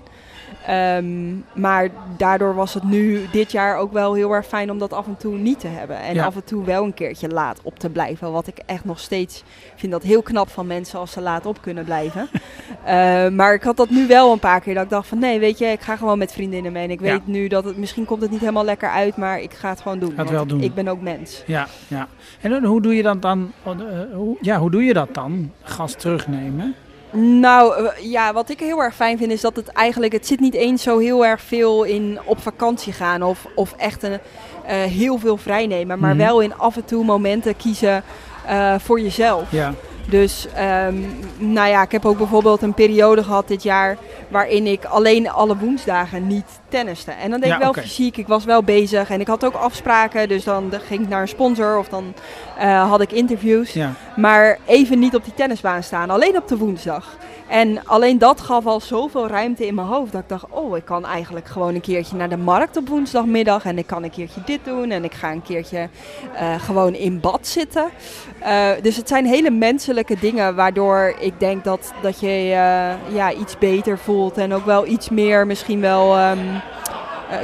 Ehm, 0.65 1.35
maar 1.53 1.89
daardoor 2.17 2.55
was 2.55 2.73
het 2.73 2.83
nu 2.83 3.21
dit 3.31 3.51
jaar 3.51 3.77
ook 3.77 3.91
wel 3.93 4.13
heel 4.13 4.31
erg 4.31 4.45
fijn 4.45 4.71
om 4.71 4.77
dat 4.77 4.93
af 4.93 5.05
en 5.07 5.17
toe 5.17 5.37
niet 5.37 5.59
te 5.59 5.67
hebben. 5.67 5.97
En 5.99 6.13
Ja. 6.13 6.25
af 6.25 6.35
en 6.35 6.43
toe 6.43 6.65
wel 6.65 6.83
een 6.83 6.93
keertje 6.93 7.27
laat 7.29 7.59
op 7.63 7.79
te 7.79 7.89
blijven. 7.89 8.31
Wat 8.31 8.47
ik 8.47 8.57
echt 8.65 8.85
nog 8.85 8.99
steeds 8.99 9.43
vind 9.75 9.91
dat 9.91 10.03
heel 10.03 10.21
knap 10.21 10.49
van 10.49 10.67
mensen 10.67 10.99
als 10.99 11.11
ze 11.11 11.21
laat 11.21 11.45
op 11.45 11.61
kunnen 11.61 11.83
blijven. 11.85 12.27
Eh, 12.83 13.27
maar 13.29 13.53
ik 13.53 13.63
had 13.63 13.77
dat 13.77 13.89
nu 13.89 14.07
wel 14.07 14.31
een 14.31 14.39
paar 14.39 14.61
keer 14.61 14.73
dat 14.73 14.83
ik 14.83 14.89
dacht 14.89 15.07
van 15.07 15.19
nee, 15.19 15.39
weet 15.39 15.57
je, 15.57 15.65
ik 15.65 15.81
ga 15.81 15.95
gewoon 15.95 16.17
met 16.17 16.31
vriendinnen 16.31 16.71
mee. 16.71 16.83
En 16.83 16.89
ik 16.91 16.99
Ja. 17.01 17.11
weet 17.11 17.27
nu 17.27 17.47
dat 17.47 17.63
het 17.63 17.77
misschien 17.77 18.05
komt 18.05 18.21
het 18.21 18.31
niet 18.31 18.39
helemaal 18.39 18.63
lekker 18.63 18.89
uit, 18.89 19.17
maar 19.17 19.41
ik 19.41 19.53
ga 19.53 19.69
het 19.69 19.81
gewoon 19.81 19.99
doen. 19.99 20.11
Ga 20.11 20.15
het 20.15 20.31
want 20.31 20.35
wel 20.37 20.45
doen. 20.45 20.61
Ik 20.61 20.73
ben 20.73 20.87
ook 20.87 21.01
mens. 21.01 21.43
Ja, 21.45 21.67
ja. 21.87 22.07
En 22.41 22.63
hoe 22.63 22.81
doe 22.81 22.95
je 22.95 23.03
dat 23.03 23.21
dan? 23.21 23.51
eh, 23.65 23.71
hoe, 24.13 24.37
ja, 24.41 24.59
hoe 24.59 24.71
doe 24.71 24.83
je 24.83 24.93
dat 24.93 25.13
dan? 25.13 25.51
Gas 25.61 25.93
terugnemen? 25.93 26.75
Nou, 27.11 27.85
eh, 27.85 28.11
ja, 28.11 28.33
wat 28.33 28.49
ik 28.49 28.59
heel 28.59 28.79
erg 28.83 28.95
fijn 28.95 29.17
vind 29.17 29.31
is 29.31 29.41
dat 29.41 29.55
het 29.55 29.67
eigenlijk, 29.67 30.13
het 30.13 30.27
zit 30.27 30.39
niet 30.39 30.53
eens 30.53 30.83
zo 30.83 30.97
heel 30.97 31.25
erg 31.25 31.41
veel 31.41 31.83
in 31.83 32.19
op 32.25 32.41
vakantie 32.41 32.93
gaan 32.93 33.23
of, 33.23 33.45
of 33.55 33.73
echt 33.77 34.03
een, 34.03 34.19
eh, 34.65 34.75
heel 34.81 35.17
veel 35.17 35.37
vrijnemen, 35.37 35.99
maar 35.99 36.15
Mhm. 36.15 36.25
wel 36.25 36.39
in 36.41 36.57
af 36.57 36.75
en 36.75 36.85
toe 36.85 37.03
momenten 37.03 37.55
kiezen 37.57 38.03
eh, 38.45 38.75
voor 38.79 38.99
jezelf. 39.01 39.51
Ja, 39.51 39.73
Dus, 40.09 40.47
ehm, 40.55 40.95
nou 41.37 41.69
ja, 41.69 41.81
ik 41.81 41.91
heb 41.91 42.05
ook 42.05 42.17
bijvoorbeeld 42.17 42.61
een 42.61 42.73
periode 42.73 43.23
gehad 43.23 43.47
dit 43.47 43.63
jaar 43.63 43.97
waarin 44.27 44.67
ik 44.67 44.85
alleen 44.85 45.29
alle 45.29 45.57
woensdagen 45.57 46.27
niet 46.27 46.45
tenniste. 46.69 47.11
En 47.11 47.29
dan 47.29 47.39
deed 47.39 47.49
Ja, 47.49 47.55
ik 47.55 47.61
wel 47.61 47.73
fysiek, 47.73 48.17
ik 48.17 48.27
was 48.27 48.45
wel 48.45 48.63
bezig 48.63 49.09
en 49.09 49.19
ik 49.19 49.27
had 49.27 49.45
ook 49.45 49.53
afspraken, 49.53 50.27
dus 50.27 50.43
dan 50.43 50.73
ging 50.87 51.01
ik 51.01 51.09
naar 51.09 51.21
een 51.21 51.27
sponsor 51.27 51.77
of 51.77 51.87
dan 51.87 52.13
eh, 52.57 52.89
had 52.89 53.01
ik 53.01 53.11
interviews. 53.11 53.71
Ja. 53.71 53.93
Maar 54.15 54.57
even 54.65 54.99
niet 54.99 55.15
op 55.15 55.23
die 55.23 55.33
tennisbaan 55.33 55.83
staan, 55.83 56.09
alleen 56.09 56.37
op 56.37 56.47
de 56.47 56.57
woensdag. 56.57 57.17
En 57.47 57.85
alleen 57.85 58.17
dat 58.17 58.41
gaf 58.41 58.65
al 58.65 58.79
zoveel 58.79 59.27
ruimte 59.27 59.67
in 59.67 59.75
mijn 59.75 59.87
hoofd 59.87 60.11
dat 60.11 60.21
ik 60.21 60.29
dacht, 60.29 60.45
oh, 60.49 60.77
ik 60.77 60.85
kan 60.85 61.05
eigenlijk 61.05 61.47
gewoon 61.47 61.75
een 61.75 61.81
keertje 61.81 62.15
naar 62.15 62.29
de 62.29 62.37
markt 62.37 62.77
op 62.77 62.87
woensdagmiddag 62.87 63.65
en 63.65 63.77
ik 63.77 63.87
kan 63.87 64.03
een 64.03 64.09
keertje 64.09 64.41
dit 64.45 64.59
doen 64.63 64.91
en 64.91 65.03
ik 65.03 65.13
ga 65.13 65.31
een 65.31 65.41
keertje 65.41 65.89
eh, 66.35 66.59
gewoon 66.59 66.93
in 66.93 67.19
bad 67.19 67.47
zitten. 67.47 67.89
Uh, 68.41 68.69
dus 68.81 68.95
het 68.95 69.07
zijn 69.07 69.25
hele 69.25 69.49
dingen 70.19 70.55
waardoor 70.55 71.15
ik 71.19 71.39
denk 71.39 71.63
dat, 71.63 71.93
dat 72.01 72.19
je 72.19 72.27
uh, 72.27 73.15
ja, 73.15 73.33
iets 73.33 73.57
beter 73.57 73.97
voelt 73.97 74.37
en 74.37 74.53
ook 74.53 74.65
wel 74.65 74.87
iets 74.87 75.09
meer 75.09 75.47
misschien 75.47 75.81
wel 75.81 76.19
um, 76.19 76.61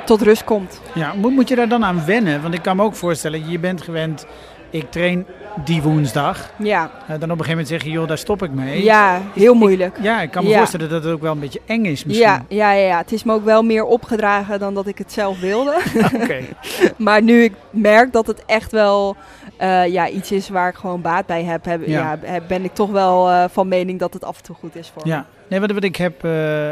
tot 0.06 0.22
rust 0.22 0.44
komt. 0.44 0.82
Ja, 0.94 1.14
moet, 1.14 1.32
moet 1.32 1.50
je 1.50 1.56
daar 1.56 1.70
dan 1.70 1.86
aan 1.86 2.06
wennen? 2.06 2.42
Want 2.42 2.54
ik 2.54 2.62
kan 2.62 2.76
me 2.76 2.84
ook 2.84 2.96
voorstellen, 2.96 3.50
je 3.50 3.60
bent 3.60 3.82
gewend, 3.82 4.26
ik 4.70 4.92
train 4.92 5.26
die 5.66 5.82
woensdag. 5.82 6.52
Ja. 6.58 6.84
Uh, 6.84 7.08
dan 7.08 7.16
op 7.16 7.22
een 7.22 7.30
gegeven 7.30 7.50
moment 7.50 7.68
zeg 7.68 7.84
je, 7.84 7.90
joh, 7.90 8.08
daar 8.08 8.18
stop 8.18 8.44
ik 8.44 8.52
mee. 8.52 8.84
Ja, 8.84 9.22
heel 9.34 9.54
moeilijk. 9.54 9.98
Ik, 9.98 10.04
ja, 10.04 10.22
ik 10.22 10.32
kan 10.32 10.44
me 10.44 10.50
ja. 10.50 10.58
voorstellen 10.58 10.90
dat 10.90 11.04
het 11.04 11.14
ook 11.14 11.22
wel 11.22 11.32
een 11.32 11.40
beetje 11.40 11.62
eng 11.66 11.86
is 11.86 12.06
misschien. 12.06 12.28
Ja, 12.28 12.46
ja, 12.48 12.72
ja, 12.72 12.88
ja, 12.88 12.98
het 12.98 13.12
is 13.12 13.24
me 13.24 13.34
ook 13.34 13.46
wel 13.46 13.64
meer 13.64 13.84
opgedragen 13.84 14.60
dan 14.60 14.74
dat 14.74 14.88
ik 14.88 14.98
het 14.98 15.12
zelf 15.12 15.40
wilde. 15.40 15.76
Oké. 16.22 16.42
maar 16.98 17.22
nu 17.22 17.44
ik 17.44 17.54
merk 17.70 18.14
dat 18.14 18.28
het 18.28 18.46
echt 18.46 18.72
wel 18.72 19.16
uh, 19.64 19.88
ja, 19.88 20.10
iets 20.10 20.32
is 20.32 20.50
waar 20.50 20.70
ik 20.70 20.76
gewoon 20.76 21.02
baat 21.02 21.26
bij 21.26 21.44
heb, 21.44 21.66
heb 21.66 21.88
ja. 21.88 22.20
ja 22.24 22.40
ben 22.48 22.64
ik 22.64 22.74
toch 22.74 22.92
wel 22.92 23.30
uh, 23.32 23.44
van 23.50 23.68
mening 23.68 24.00
dat 24.00 24.14
het 24.14 24.24
af 24.24 24.38
en 24.38 24.44
toe 24.44 24.56
goed 24.56 24.76
is 24.76 24.90
voor 24.94 25.08
ja. 25.08 25.18
me. 25.18 25.24
Nee, 25.48 25.60
wat, 25.60 25.72
wat 25.72 25.84
ik 25.84 25.96
heb, 25.96 26.24
uh, 26.26 26.32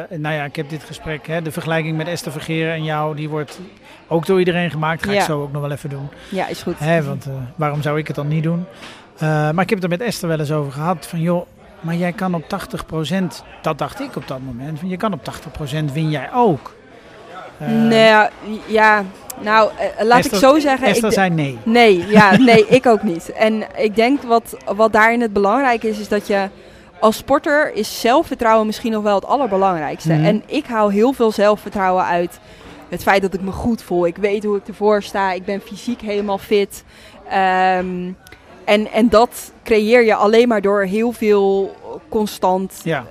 nou 0.10 0.36
ja, 0.36 0.44
ik 0.44 0.56
heb 0.56 0.70
dit 0.70 0.84
gesprek, 0.84 1.28
hè, 1.28 1.42
de 1.42 1.52
vergelijking 1.52 1.98
met 1.98 2.08
Esther 2.08 2.32
Vergeren 2.32 2.74
en 2.74 2.84
jou, 2.84 3.16
die 3.16 3.30
wordt 3.30 3.60
ook 4.08 4.26
door 4.26 4.40
iedereen 4.40 4.72
gemaakt. 4.72 5.06
Ga 5.06 5.12
Ja. 5.12 5.20
ik 5.20 5.26
zo 5.26 5.42
ook 5.42 5.52
nog 5.52 5.62
wel 5.62 5.72
even 5.72 5.90
doen. 5.90 6.10
Ja, 6.30 6.48
is 6.48 6.62
goed. 6.62 6.80
Hè, 6.80 7.04
want 7.04 7.26
waarom 7.56 7.82
zou 7.82 7.98
ik 7.98 8.08
het 8.08 8.16
dan 8.16 8.28
niet 8.28 8.44
doen? 8.44 8.66
Maar 9.20 9.60
ik 9.60 9.70
heb 9.70 9.82
het 9.82 9.84
er 9.84 9.98
met 9.98 10.02
Esther 10.02 10.28
wel 10.28 10.40
eens 10.40 10.52
over 10.52 10.72
gehad. 10.72 11.08
Van 11.08 11.22
joh, 11.22 11.46
maar 11.80 11.96
jij 11.96 12.12
kan 12.12 12.34
op 12.34 12.44
80%, 12.44 13.44
dat 13.62 13.78
dacht 13.78 14.00
ik 14.00 14.16
op 14.16 14.28
dat 14.28 14.40
moment, 14.46 14.80
van 14.80 14.90
je 14.90 14.98
kan 14.98 15.14
op 15.14 15.22
80% 15.22 15.94
win 15.94 16.10
jij 16.10 16.30
ook. 16.34 16.74
Uh, 17.62 17.68
nee, 17.68 18.27
ja, 18.68 19.03
nou 19.39 19.72
uh, 19.72 20.06
laat 20.06 20.20
Esther, 20.20 20.34
ik 20.34 20.44
zo 20.44 20.60
zeggen. 20.60 20.88
Esther 20.88 21.08
ik 21.08 21.13
zei 21.13 21.30
nee. 21.30 21.58
Nee, 21.63 22.08
ja, 22.08 22.38
nee, 22.51 22.65
ik 22.68 22.86
ook 22.86 23.03
niet. 23.03 23.32
En 23.32 23.63
ik 23.77 23.96
denk 23.96 24.22
wat, 24.22 24.58
wat 24.75 24.91
daarin 24.91 25.22
het 25.22 25.34
belangrijk 25.34 25.84
is, 25.84 26.00
is 26.00 26.08
dat 26.08 26.27
je 26.27 26.50
als 27.00 27.18
sporter 27.18 27.74
is 27.74 28.00
zelfvertrouwen 28.00 28.65
misschien 28.65 28.91
nog 28.91 29.03
wel 29.03 29.15
het 29.15 29.25
allerbelangrijkste. 29.25 30.13
Mhm. 30.13 30.25
En 30.25 30.44
ik 30.46 30.65
haal 30.65 30.89
heel 30.89 31.13
veel 31.13 31.32
zelfvertrouwen 31.32 32.06
uit 32.06 32.39
het 32.89 33.03
feit 33.03 33.22
dat 33.22 33.34
ik 33.34 33.41
me 33.41 33.51
goed 33.51 33.84
voel. 33.84 34.06
Ik 34.06 34.18
weet 34.18 34.44
hoe 34.44 34.58
ik 34.58 34.68
ervoor 34.68 35.03
sta. 35.03 35.32
Ik 35.32 35.46
ben 35.46 35.62
fysiek 35.62 36.01
helemaal 36.01 36.38
fit. 36.38 36.84
Um, 37.25 38.18
en, 38.63 38.91
en 38.91 39.10
dat 39.10 39.51
creëer 39.63 40.03
je 40.03 40.15
alleen 40.15 40.48
maar 40.48 40.62
door 40.62 40.84
heel 40.84 41.12
veel 41.12 41.75
constantheid. 42.10 42.84
Ja. 42.84 43.06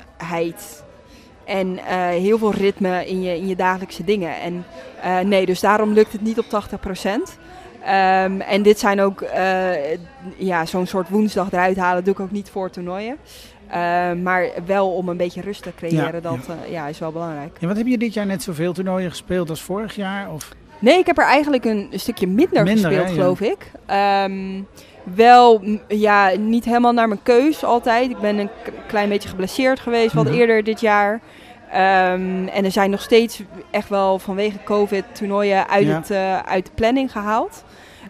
En 1.50 1.68
uh, 1.72 1.80
heel 2.08 2.38
veel 2.38 2.52
ritme 2.52 3.06
in 3.06 3.22
je, 3.22 3.36
in 3.36 3.48
je 3.48 3.56
dagelijkse 3.56 4.04
dingen. 4.04 4.40
En 4.40 4.64
uh, 5.04 5.18
nee, 5.20 5.46
dus 5.46 5.60
daarom 5.60 5.92
lukt 5.92 6.12
het 6.12 6.20
niet 6.20 6.38
op 6.38 6.44
80%. 6.44 6.48
Um, 7.82 8.40
en 8.40 8.62
dit 8.62 8.78
zijn 8.78 9.00
ook, 9.00 9.20
uh, 9.22 9.68
ja, 10.36 10.66
zo'n 10.66 10.86
soort 10.86 11.08
woensdag 11.08 11.52
eruit 11.52 11.76
halen 11.76 12.04
doe 12.04 12.12
ik 12.12 12.20
ook 12.20 12.30
niet 12.30 12.50
voor 12.50 12.70
toernooien. 12.70 13.16
Uh, 13.68 13.74
maar 14.22 14.46
wel 14.66 14.90
om 14.90 15.08
een 15.08 15.16
beetje 15.16 15.40
rust 15.40 15.62
te 15.62 15.72
creëren, 15.76 16.04
Ja, 16.14 16.20
dat 16.20 16.46
ja. 16.46 16.54
uh, 16.66 16.72
ja, 16.72 16.86
is 16.86 16.98
wel 16.98 17.12
belangrijk. 17.12 17.56
Wat 17.60 17.76
heb 17.76 17.86
je 17.86 17.98
dit 17.98 18.14
jaar 18.14 18.26
net 18.26 18.42
zoveel 18.42 18.72
toernooien 18.72 19.10
gespeeld 19.10 19.50
als 19.50 19.62
vorig 19.62 19.94
jaar? 19.96 20.32
Of? 20.32 20.48
Nee, 20.78 20.98
ik 20.98 21.06
heb 21.06 21.18
er 21.18 21.24
eigenlijk 21.24 21.64
een, 21.64 21.88
een 21.90 22.00
stukje 22.00 22.26
minder, 22.26 22.62
Minder, 22.64 22.90
gespeeld, 22.90 23.08
hè, 23.08 23.14
geloof 23.14 23.40
ik. 23.40 23.70
Um, 24.24 24.66
wel, 25.02 25.62
ja, 25.88 26.30
niet 26.38 26.64
helemaal 26.64 26.92
naar 26.92 27.08
mijn 27.08 27.22
keus 27.22 27.64
altijd. 27.64 28.10
Ik 28.10 28.18
ben 28.18 28.38
een 28.38 28.50
klein 28.86 29.08
beetje 29.08 29.28
geblesseerd 29.28 29.80
geweest, 29.80 30.14
wat 30.14 30.24
Mhm. 30.24 30.34
eerder 30.34 30.64
dit 30.64 30.80
jaar. 30.80 31.20
Um, 31.72 32.48
en 32.48 32.64
er 32.64 32.70
zijn 32.70 32.90
nog 32.90 33.02
steeds 33.02 33.42
echt 33.70 33.88
wel 33.88 34.18
vanwege 34.18 34.58
COVID 34.64 35.04
toernooien 35.12 35.68
uit, 35.68 35.86
Ja. 35.86 35.94
het, 35.94 36.10
uh, 36.10 36.38
uit 36.38 36.64
de 36.66 36.72
planning 36.74 37.12
gehaald. 37.12 37.64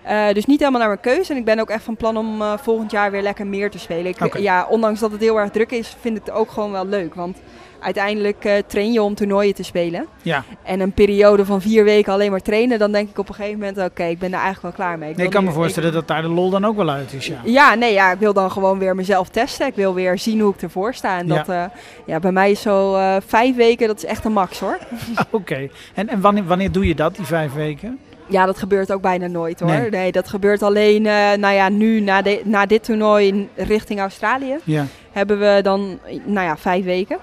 Uh, 0.07 0.33
dus 0.33 0.47
niet 0.47 0.59
helemaal 0.59 0.81
naar 0.81 0.89
mijn 0.89 1.01
keuze. 1.01 1.33
En 1.33 1.39
ik 1.39 1.45
ben 1.45 1.59
ook 1.59 1.71
echt 1.71 1.85
van 1.85 1.97
plan 1.97 2.17
om 2.17 2.41
uh, 2.43 2.53
volgend 2.59 2.91
jaar 2.91 3.11
weer 3.11 3.23
lekker 3.23 3.47
meer 3.47 3.71
te 3.71 3.79
spelen. 3.79 4.07
Ik, 4.07 4.39
ja, 4.39 4.67
ondanks 4.69 5.01
dat 5.01 5.13
het 5.13 5.21
heel 5.21 5.41
erg 5.41 5.51
druk 5.51 5.71
is, 5.71 5.97
vind 6.01 6.17
ik 6.17 6.25
het 6.25 6.35
ook 6.35 6.51
gewoon 6.51 6.71
wel 6.71 6.87
leuk. 6.87 7.15
Want 7.15 7.39
uiteindelijk 7.81 8.45
uh, 8.45 8.53
train 8.67 8.93
je 8.93 9.03
om 9.03 9.15
toernooien 9.15 9.55
te 9.55 9.63
spelen. 9.63 10.07
Ja, 10.23 10.45
En 10.63 10.81
een 10.81 10.93
periode 10.93 11.45
van 11.45 11.61
vier 11.61 11.85
weken 11.85 12.13
alleen 12.13 12.31
maar 12.31 12.41
trainen, 12.41 12.79
dan 12.79 12.93
denk 12.93 13.09
ik 13.11 13.19
op 13.19 13.29
een 13.29 13.35
gegeven 13.35 13.59
moment, 13.59 13.79
oké, 13.79 14.05
ik 14.05 14.19
ben 14.19 14.31
daar 14.31 14.43
eigenlijk 14.43 14.77
wel 14.77 14.87
klaar 14.87 14.99
mee. 14.99 15.15
nee, 15.15 15.27
ik 15.27 15.33
kan 15.33 15.45
me 15.45 15.51
voorstellen 15.51 15.93
dat 15.93 16.09
daar 16.09 16.23
de 16.23 16.29
lol 16.29 16.51
dan 16.51 16.65
ook 16.65 16.77
wel 16.77 16.91
uit 16.91 17.13
is. 17.13 17.27
Ja. 17.27 17.41
Ja, 17.45 17.75
nee, 17.75 17.93
ja, 17.93 18.13
ik 18.13 18.19
wil 18.19 18.33
dan 18.33 18.51
gewoon 18.51 18.79
weer 18.79 18.95
mezelf 18.95 19.29
testen. 19.29 19.67
Ik 19.67 19.75
wil 19.75 19.95
weer 19.95 20.19
zien 20.19 20.41
hoe 20.41 20.55
ik 20.55 20.63
ervoor 20.63 20.95
sta. 20.95 21.19
En 21.19 21.27
dat, 21.27 21.47
ja. 21.47 21.73
ja, 22.07 22.19
bij 22.19 22.33
mij 22.33 22.51
is 22.51 22.61
zo 22.61 22.95
uh, 22.95 23.17
vijf 23.27 23.57
weken, 23.57 23.87
dat 23.87 23.97
is 23.97 24.05
echt 24.05 24.25
een 24.25 24.33
max 24.33 24.61
hoor. 24.61 24.79
Oké, 25.21 25.27
okay. 25.31 25.71
en, 25.95 26.09
en 26.09 26.21
wanneer, 26.21 26.45
wanneer 26.45 26.73
doe 26.73 26.87
je 26.87 26.95
dat, 26.95 27.17
die 27.17 27.27
vijf 27.27 27.53
weken? 27.53 27.99
Ja, 28.31 28.47
dat 28.47 28.59
gebeurt 28.59 28.93
ook 28.93 29.03
bijna 29.03 29.27
nooit 29.27 29.61
hoor. 29.61 29.71
Nee. 29.71 29.91
Nee, 29.91 30.13
dat 30.13 30.29
gebeurt 30.29 30.63
alleen, 30.63 31.05
uh, 31.05 31.33
nou 31.33 31.55
ja, 31.55 31.69
nu 31.69 32.01
na, 32.01 32.23
de, 32.23 32.41
na 32.45 32.67
dit 32.67 32.85
toernooi 32.85 33.49
richting 33.55 34.01
Australië. 34.01 34.57
Ja. 34.65 34.85
Hebben 35.13 35.39
we 35.39 35.61
dan, 35.63 35.99
nou 36.25 36.47
ja, 36.47 36.57
vijf 36.57 36.85
weken. 36.85 37.19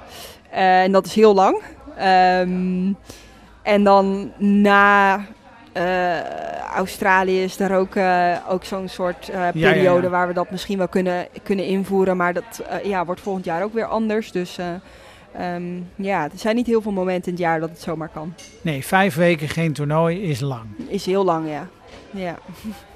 Uh, 0.53 0.81
en 0.81 0.91
dat 0.91 1.05
is 1.05 1.15
heel 1.15 1.33
lang. 1.33 1.61
Um, 2.39 2.97
en 3.61 3.83
dan 3.83 4.31
na 4.37 5.21
uh, 5.73 6.19
Australië 6.75 7.43
is 7.43 7.59
er 7.59 7.75
ook, 7.75 7.95
uh, 7.95 8.37
ook 8.49 8.63
zo'n 8.63 8.87
soort 8.87 9.29
uh, 9.29 9.35
periode 9.51 9.81
ja, 9.81 9.93
ja, 9.93 10.01
ja. 10.01 10.09
waar 10.09 10.27
we 10.27 10.33
dat 10.33 10.51
misschien 10.51 10.77
wel 10.77 10.87
kunnen, 10.87 11.27
kunnen 11.43 11.65
invoeren. 11.65 12.17
Maar 12.17 12.33
dat 12.33 12.63
ja, 12.83 13.05
wordt 13.05 13.21
volgend 13.21 13.45
jaar 13.45 13.63
ook 13.63 13.73
weer 13.73 13.85
anders. 13.85 14.31
Dus 14.31 14.57
um, 15.41 15.88
ja, 15.96 16.24
er 16.24 16.29
zijn 16.36 16.56
niet 16.56 16.67
heel 16.67 16.82
veel 16.82 16.91
momenten 16.91 17.25
in 17.25 17.32
het 17.32 17.41
jaar 17.41 17.60
dat 17.60 17.70
het 17.70 17.79
zomaar 17.79 18.10
kan. 18.10 18.34
Nee, 18.62 18.86
vijf 18.86 19.15
weken 19.15 19.50
geen 19.50 19.74
toernooi 19.74 20.22
is 20.22 20.39
lang. 20.39 20.65
Is 20.88 21.06
heel 21.06 21.25
lang, 21.25 21.50
ja. 21.50 21.67
Ja, 22.12 22.36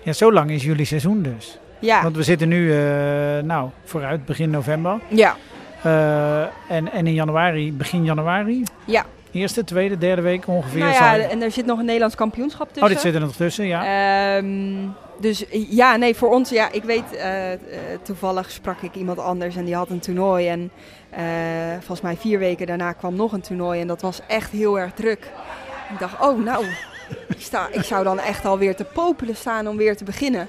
ja 0.04 0.14
zo 0.14 0.34
lang 0.34 0.52
is 0.52 0.64
jullie 0.64 0.86
seizoen 0.86 1.22
dus. 1.22 1.60
Ja. 1.80 2.04
Want 2.04 2.16
we 2.16 2.24
zitten 2.24 2.48
nu, 2.48 2.74
nou, 3.44 3.70
vooruit, 3.84 4.26
begin 4.26 4.50
november. 4.50 5.00
Ja. 5.08 5.36
Uh, 5.86 6.42
en, 6.70 6.92
en 6.92 7.08
in 7.08 7.14
januari, 7.14 7.74
begin 7.74 8.04
januari? 8.04 8.64
Ja. 8.86 9.06
Eerste, 9.32 9.64
tweede, 9.64 9.98
derde 9.98 10.22
week 10.22 10.48
ongeveer. 10.48 10.80
Nou 10.80 10.94
ja, 10.94 11.18
en 11.18 11.42
er 11.42 11.52
zit 11.52 11.66
nog 11.66 11.80
een 11.80 11.86
Nederlands 11.86 12.16
kampioenschap 12.16 12.68
tussen. 12.68 12.84
Oh, 12.84 12.90
dit 12.90 13.00
zit 13.00 13.14
er 13.14 13.20
nog 13.20 13.36
tussen, 13.36 13.66
ja. 13.66 14.38
Um, 14.38 14.94
dus 15.22 15.46
ja, 15.70 15.96
nee, 15.96 16.16
voor 16.16 16.30
ons, 16.30 16.50
ja, 16.50 16.72
ik 16.72 16.84
weet, 16.84 17.04
uh, 17.14 17.52
uh, 17.52 17.58
toevallig 18.02 18.52
sprak 18.52 18.82
ik 18.82 18.96
iemand 18.96 19.20
anders 19.20 19.56
en 19.56 19.66
die 19.66 19.76
had 19.76 19.90
een 19.90 20.00
toernooi. 20.00 20.48
En 20.48 20.72
uh, 21.18 21.20
volgens 21.74 22.02
mij 22.02 22.16
vier 22.18 22.40
weken 22.40 22.68
daarna 22.68 22.92
kwam 22.92 23.16
nog 23.16 23.32
een 23.32 23.42
toernooi 23.42 23.82
en 23.82 23.88
dat 23.88 24.02
was 24.02 24.22
echt 24.28 24.52
heel 24.52 24.80
erg 24.80 24.94
druk. 24.94 25.32
Ik 25.92 26.00
dacht, 26.00 26.22
oh 26.22 26.44
nou, 26.44 26.66
ik, 27.28 27.42
sta, 27.42 27.68
ik 27.72 27.84
zou 27.84 28.04
dan 28.04 28.20
echt 28.20 28.46
alweer 28.46 28.76
te 28.76 28.84
popelen 28.84 29.36
staan 29.36 29.68
om 29.68 29.78
weer 29.78 29.98
te 29.98 30.04
beginnen. 30.04 30.48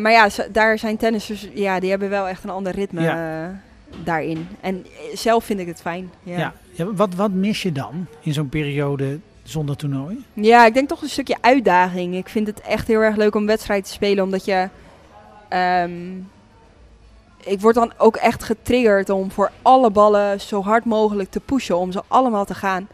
Maar 0.00 0.10
ja, 0.10 0.28
daar 0.52 0.78
zijn 0.78 0.96
tennissers, 0.96 1.48
ja, 1.54 1.80
die 1.80 1.90
hebben 1.90 2.10
wel 2.10 2.28
echt 2.28 2.44
een 2.44 2.50
ander 2.50 2.72
ritme. 2.72 3.00
Ja. 3.00 3.62
Daarin. 4.04 4.48
En 4.60 4.86
zelf 5.12 5.44
vind 5.44 5.60
ik 5.60 5.66
het 5.66 5.80
fijn. 5.80 6.10
Ja. 6.22 6.38
ja. 6.38 6.52
ja 6.70 6.92
wat, 6.92 7.14
wat 7.14 7.30
mis 7.30 7.62
je 7.62 7.72
dan 7.72 8.06
in 8.20 8.32
zo'n 8.32 8.48
periode 8.48 9.18
zonder 9.44 9.76
toernooi? 9.76 10.24
Ja, 10.32 10.66
ik 10.66 10.74
denk 10.74 10.88
toch 10.88 11.02
een 11.02 11.08
stukje 11.08 11.36
uitdaging. 11.40 12.14
Ik 12.14 12.28
vind 12.28 12.46
het 12.46 12.60
echt 12.60 12.86
heel 12.86 13.00
erg 13.00 13.16
leuk 13.16 13.34
om 13.34 13.46
wedstrijden 13.46 13.86
te 13.86 13.92
spelen, 13.92 14.24
omdat 14.24 14.44
je. 14.44 14.68
Um, 15.82 16.30
ik 17.44 17.60
word 17.60 17.74
dan 17.74 17.92
ook 17.98 18.16
echt 18.16 18.42
getriggerd 18.42 19.10
om 19.10 19.30
voor 19.30 19.50
alle 19.62 19.90
ballen 19.90 20.40
zo 20.40 20.62
hard 20.62 20.84
mogelijk 20.84 21.30
te 21.30 21.40
pushen. 21.40 21.78
Om 21.78 21.92
ze 21.92 22.02
allemaal 22.08 22.44
te 22.44 22.54
gaan. 22.54 22.88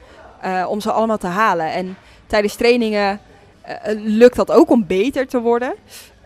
Uh, 0.45 0.66
om 0.69 0.80
ze 0.80 0.92
allemaal 0.92 1.19
te 1.19 1.26
halen. 1.26 1.73
En 1.73 1.97
tijdens 2.26 2.54
trainingen 2.54 3.21
uh, 3.69 3.76
lukt 4.04 4.37
dat 4.37 4.50
ook 4.50 4.71
om 4.71 4.87
beter 4.87 5.26
te 5.26 5.40
worden. 5.40 5.75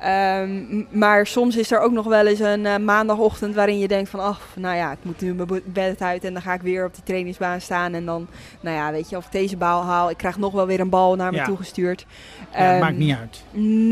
Um, 0.02 0.86
maar 0.90 1.26
soms 1.26 1.56
is 1.56 1.70
er 1.70 1.80
ook 1.80 1.92
nog 1.92 2.06
wel 2.06 2.26
eens 2.26 2.40
een 2.40 2.64
uh, 2.64 2.76
maandagochtend 2.76 3.54
waarin 3.54 3.78
je 3.78 3.88
denkt 3.88 4.10
van, 4.10 4.20
ach, 4.20 4.48
nou 4.56 4.76
ja, 4.76 4.92
ik 4.92 4.98
moet 5.02 5.20
nu 5.20 5.34
mijn 5.34 5.62
bed 5.64 6.00
uit 6.02 6.24
en 6.24 6.32
dan 6.32 6.42
ga 6.42 6.54
ik 6.54 6.62
weer 6.62 6.84
op 6.84 6.94
die 6.94 7.02
trainingsbaan 7.04 7.60
staan 7.60 7.94
en 7.94 8.04
dan, 8.04 8.26
nou 8.60 8.76
ja, 8.76 8.92
weet 8.92 9.10
je, 9.10 9.16
of 9.16 9.24
ik 9.24 9.32
deze 9.32 9.56
bal 9.56 9.82
haal, 9.82 10.10
ik 10.10 10.16
krijg 10.16 10.38
nog 10.38 10.52
wel 10.52 10.66
weer 10.66 10.80
een 10.80 10.88
bal 10.88 11.16
naar 11.16 11.30
me 11.30 11.36
ja. 11.36 11.44
toegestuurd. 11.44 12.06
Ja, 12.52 12.74
um, 12.74 12.80
maakt 12.80 12.96
niet 12.96 13.16
uit. 13.16 13.42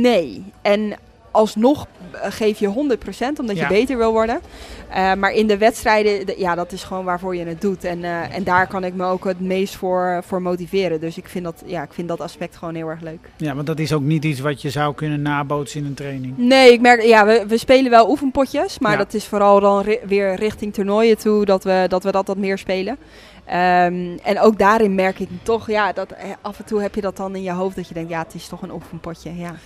Nee. 0.01 0.45
En 0.63 0.95
alsnog 1.33 1.87
geef 2.13 2.59
je 2.59 2.67
100% 2.69 3.39
omdat 3.41 3.57
Ja. 3.57 3.63
je 3.63 3.69
beter 3.69 3.97
wil 3.99 4.13
worden. 4.13 4.41
Uh, 4.91 5.15
maar 5.15 5.33
in 5.33 5.47
de 5.47 5.59
wedstrijden, 5.59 6.27
de, 6.27 6.35
ja, 6.39 6.55
dat 6.55 6.73
is 6.73 6.83
gewoon 6.83 7.05
waarvoor 7.05 7.37
je 7.37 7.45
het 7.45 7.61
doet. 7.61 7.85
En, 7.85 7.99
uh, 7.99 8.35
en 8.37 8.45
daar 8.45 8.67
kan 8.67 8.85
ik 8.85 8.95
me 8.95 9.05
ook 9.05 9.25
het 9.25 9.41
meest 9.41 9.77
voor, 9.77 10.23
voor 10.27 10.43
motiveren. 10.43 11.01
Dus 11.01 11.17
ik 11.19 11.29
vind, 11.29 11.45
dat, 11.45 11.63
ja, 11.67 11.83
ik 11.83 11.93
vind 11.93 12.09
dat 12.09 12.21
aspect 12.21 12.57
gewoon 12.57 12.75
heel 12.75 12.89
erg 12.89 13.01
leuk. 13.01 13.29
Ja, 13.37 13.55
want 13.55 13.67
dat 13.67 13.79
is 13.79 13.93
ook 13.93 14.03
niet 14.03 14.25
iets 14.25 14.41
wat 14.41 14.63
je 14.63 14.71
zou 14.71 14.95
kunnen 14.95 15.23
nabootsen 15.23 15.81
in 15.81 15.87
een 15.87 15.95
training. 15.95 16.35
Nee, 16.39 16.73
ik 16.73 16.81
merk, 16.81 17.03
ja, 17.03 17.27
we, 17.27 17.45
we 17.49 17.59
spelen 17.59 17.91
wel 17.91 18.11
oefenpotjes. 18.11 18.79
Maar 18.79 18.93
Ja. 18.93 18.99
dat 18.99 19.15
is 19.15 19.25
vooral 19.25 19.61
dan 19.61 19.81
ri- 19.83 19.99
weer 20.07 20.35
richting 20.35 20.75
toernooien 20.75 21.19
toe 21.19 21.45
dat 21.45 21.65
we 21.65 21.85
dat, 21.89 22.03
we 22.05 22.11
dat 22.13 22.27
wat 22.27 22.37
meer 22.37 22.59
spelen. 22.59 22.97
Um, 23.47 24.19
en 24.23 24.41
ook 24.41 24.59
daarin 24.59 24.95
merk 24.95 25.19
ik 25.19 25.29
toch, 25.43 25.71
ja, 25.71 25.93
dat 25.93 26.11
eh, 26.11 26.25
af 26.41 26.59
en 26.59 26.65
toe 26.65 26.81
heb 26.83 26.95
je 26.95 27.01
dat 27.01 27.17
dan 27.17 27.35
in 27.37 27.43
je 27.43 27.53
hoofd 27.53 27.77
dat 27.77 27.89
je 27.89 27.95
denkt, 27.95 28.11
ja, 28.11 28.23
het 28.23 28.35
is 28.35 28.49
toch 28.49 28.63
een 28.63 28.73
oefenpotje. 28.73 29.37
Ja. 29.37 29.55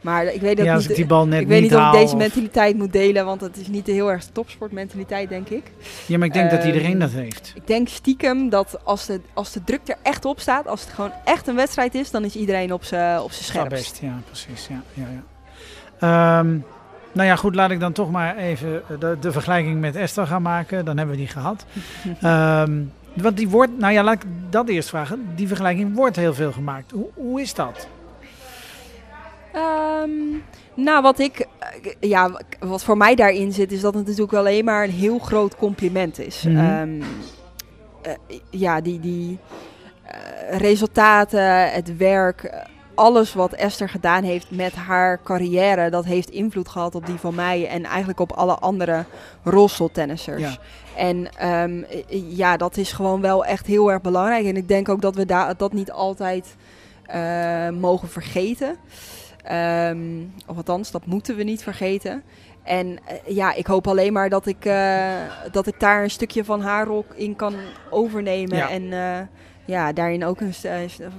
Maar 0.00 0.24
ik 0.24 0.40
weet 0.40 0.56
dat 0.56 0.66
ja, 0.66 0.74
als 0.74 0.82
niet, 0.82 0.90
ik 0.90 0.96
die 0.96 1.06
bal 1.06 1.26
net 1.26 1.40
ik 1.40 1.46
weet 1.46 1.62
niet 1.62 1.74
of 1.74 1.86
ik 1.86 1.92
deze 1.92 2.16
mentaliteit 2.16 2.76
moet 2.76 2.92
delen, 2.92 3.24
want 3.24 3.40
het 3.40 3.56
is 3.56 3.68
niet 3.68 3.86
de 3.86 3.92
heel 3.92 4.10
erg 4.10 4.24
topsportmentaliteit, 4.32 5.28
denk 5.28 5.48
ik. 5.48 5.72
Ja, 6.06 6.18
maar 6.18 6.26
ik 6.26 6.32
denk 6.32 6.50
dat 6.50 6.58
Ehm, 6.58 6.68
iedereen 6.68 6.98
dat 6.98 7.10
heeft. 7.10 7.52
Ik 7.54 7.66
denk 7.66 7.88
stiekem 7.88 8.48
dat 8.48 8.78
als 8.84 9.06
de, 9.06 9.20
als 9.32 9.52
de 9.52 9.64
druk 9.64 9.80
er 9.84 9.96
echt 10.02 10.24
op 10.24 10.40
staat, 10.40 10.66
als 10.66 10.80
het 10.80 10.90
gewoon 10.90 11.12
echt 11.24 11.46
een 11.46 11.54
wedstrijd 11.54 11.94
is, 11.94 12.10
dan 12.10 12.24
is 12.24 12.36
iedereen 12.36 12.72
op 12.72 12.84
zijn 12.84 13.20
op 13.20 13.30
best, 13.68 13.98
ja, 14.00 14.20
precies. 14.26 14.66
Ja, 14.66 14.82
ja, 14.94 15.06
ja. 15.12 15.22
Ehm, 16.00 16.58
nou 17.12 17.28
ja, 17.28 17.36
goed, 17.36 17.54
laat 17.54 17.70
ik 17.70 17.80
dan 17.80 17.92
toch 17.92 18.10
maar 18.10 18.36
even 18.36 18.82
de, 18.98 19.16
de 19.20 19.32
vergelijking 19.32 19.80
met 19.80 19.96
Esther 19.96 20.26
gaan 20.26 20.42
maken. 20.42 20.84
Dan 20.84 20.96
hebben 20.96 21.14
we 21.14 21.20
die 21.20 21.30
gehad. 21.30 21.64
Ehm, 22.20 22.82
want 23.14 23.36
die 23.36 23.48
wordt, 23.48 23.78
nou 23.78 23.92
ja, 23.92 24.02
laat 24.02 24.14
ik 24.14 24.28
dat 24.50 24.68
eerst 24.68 24.88
vragen. 24.88 25.28
Die 25.34 25.46
vergelijking 25.46 25.94
wordt 25.94 26.16
heel 26.16 26.34
veel 26.34 26.52
gemaakt. 26.52 26.90
Hoe, 26.90 27.08
hoe 27.14 27.40
is 27.40 27.54
dat? 27.54 27.88
Ehm, 29.52 30.10
nou, 30.74 31.02
wat 31.02 31.18
ik, 31.18 31.46
eh, 31.58 31.92
ja, 32.00 32.40
wat 32.60 32.84
voor 32.84 32.96
mij 32.96 33.14
daarin 33.14 33.52
zit, 33.52 33.72
is 33.72 33.80
dat 33.80 33.94
het 33.94 34.06
natuurlijk 34.06 34.32
alleen 34.32 34.64
maar 34.64 34.84
een 34.84 34.90
heel 34.90 35.18
groot 35.18 35.56
compliment 35.56 36.18
is. 36.18 36.42
Mhm. 36.42 36.56
Ehm, 36.56 37.02
eh, 38.02 38.12
ja, 38.50 38.80
die, 38.80 39.00
die 39.00 39.38
eh, 40.04 40.58
resultaten, 40.58 41.72
het 41.72 41.96
werk, 41.96 42.66
alles 42.94 43.34
wat 43.34 43.52
Esther 43.52 43.88
gedaan 43.88 44.22
heeft 44.22 44.50
met 44.50 44.74
haar 44.74 45.20
carrière, 45.22 45.90
dat 45.90 46.04
heeft 46.04 46.30
invloed 46.30 46.68
gehad 46.68 46.94
op 46.94 47.06
die 47.06 47.18
van 47.18 47.34
mij 47.34 47.68
en 47.68 47.84
eigenlijk 47.84 48.20
op 48.20 48.32
alle 48.32 48.54
andere 48.54 49.04
rolstoeltennissers. 49.42 50.40
Ja. 50.40 50.56
En 50.96 51.28
ehm, 51.36 51.82
eh, 51.82 52.36
ja, 52.36 52.56
dat 52.56 52.76
is 52.76 52.92
gewoon 52.92 53.20
wel 53.20 53.44
echt 53.44 53.66
heel 53.66 53.92
erg 53.92 54.00
belangrijk. 54.00 54.46
En 54.46 54.56
ik 54.56 54.68
denk 54.68 54.88
ook 54.88 55.00
dat 55.00 55.14
we 55.14 55.54
dat 55.56 55.72
niet 55.72 55.92
altijd 55.92 56.56
mogen 57.72 58.08
vergeten. 58.08 58.76
Ehm, 59.50 59.98
of 60.46 60.56
althans, 60.56 60.90
dat 60.90 61.06
moeten 61.06 61.36
we 61.36 61.42
niet 61.42 61.62
vergeten. 61.62 62.22
En 62.62 62.98
eh, 63.06 63.34
ja, 63.34 63.54
ik 63.54 63.66
hoop 63.66 63.86
alleen 63.86 64.12
maar 64.12 64.28
dat 64.28 64.46
ik, 64.46 64.64
eh, 64.64 65.14
dat 65.50 65.66
ik 65.66 65.80
daar 65.80 66.02
een 66.02 66.10
stukje 66.10 66.44
van 66.44 66.60
haar 66.60 66.86
rol 66.86 67.04
in 67.14 67.36
kan 67.36 67.54
overnemen. 67.90 68.56
Ja. 68.56 68.70
En 68.70 68.92
eh, 68.92 69.26
ja, 69.64 69.92
daarin 69.92 70.24
ook 70.24 70.40
een, 70.40 70.54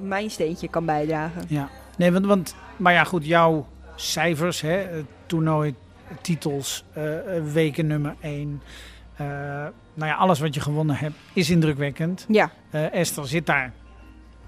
mijn 0.02 0.30
steentje 0.30 0.68
kan 0.68 0.86
bijdragen. 0.86 1.42
Ja, 1.48 1.70
nee, 1.98 2.12
want, 2.12 2.26
want 2.26 2.56
maar 2.78 2.94
ja, 2.94 3.04
goed, 3.04 3.26
jouw 3.26 3.68
cijfers, 3.96 4.62
hè, 4.62 4.88
toernooi, 5.26 5.76
titels, 6.22 6.86
weken 7.54 7.88
nummer 7.88 8.16
1. 8.20 8.62
nou 9.18 9.72
ja, 10.12 10.14
alles 10.14 10.40
wat 10.40 10.54
je 10.54 10.62
gewonnen 10.62 10.96
hebt 10.96 11.16
is 11.34 11.50
indrukwekkend. 11.50 12.26
Ja, 12.28 12.52
Esther 12.92 13.28
zit 13.28 13.46
daar 13.46 13.74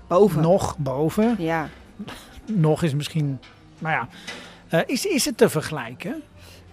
boven. 0.08 0.42
nog 0.42 0.78
boven. 0.78 1.36
Ja. 1.38 1.70
Nog 2.46 2.84
is 2.84 2.94
misschien, 2.94 3.40
nou 3.84 3.96
ja, 3.96 4.08
Eh, 4.70 4.80
is, 4.86 5.06
is 5.06 5.26
het 5.26 5.38
te 5.38 5.50
vergelijken? 5.50 6.24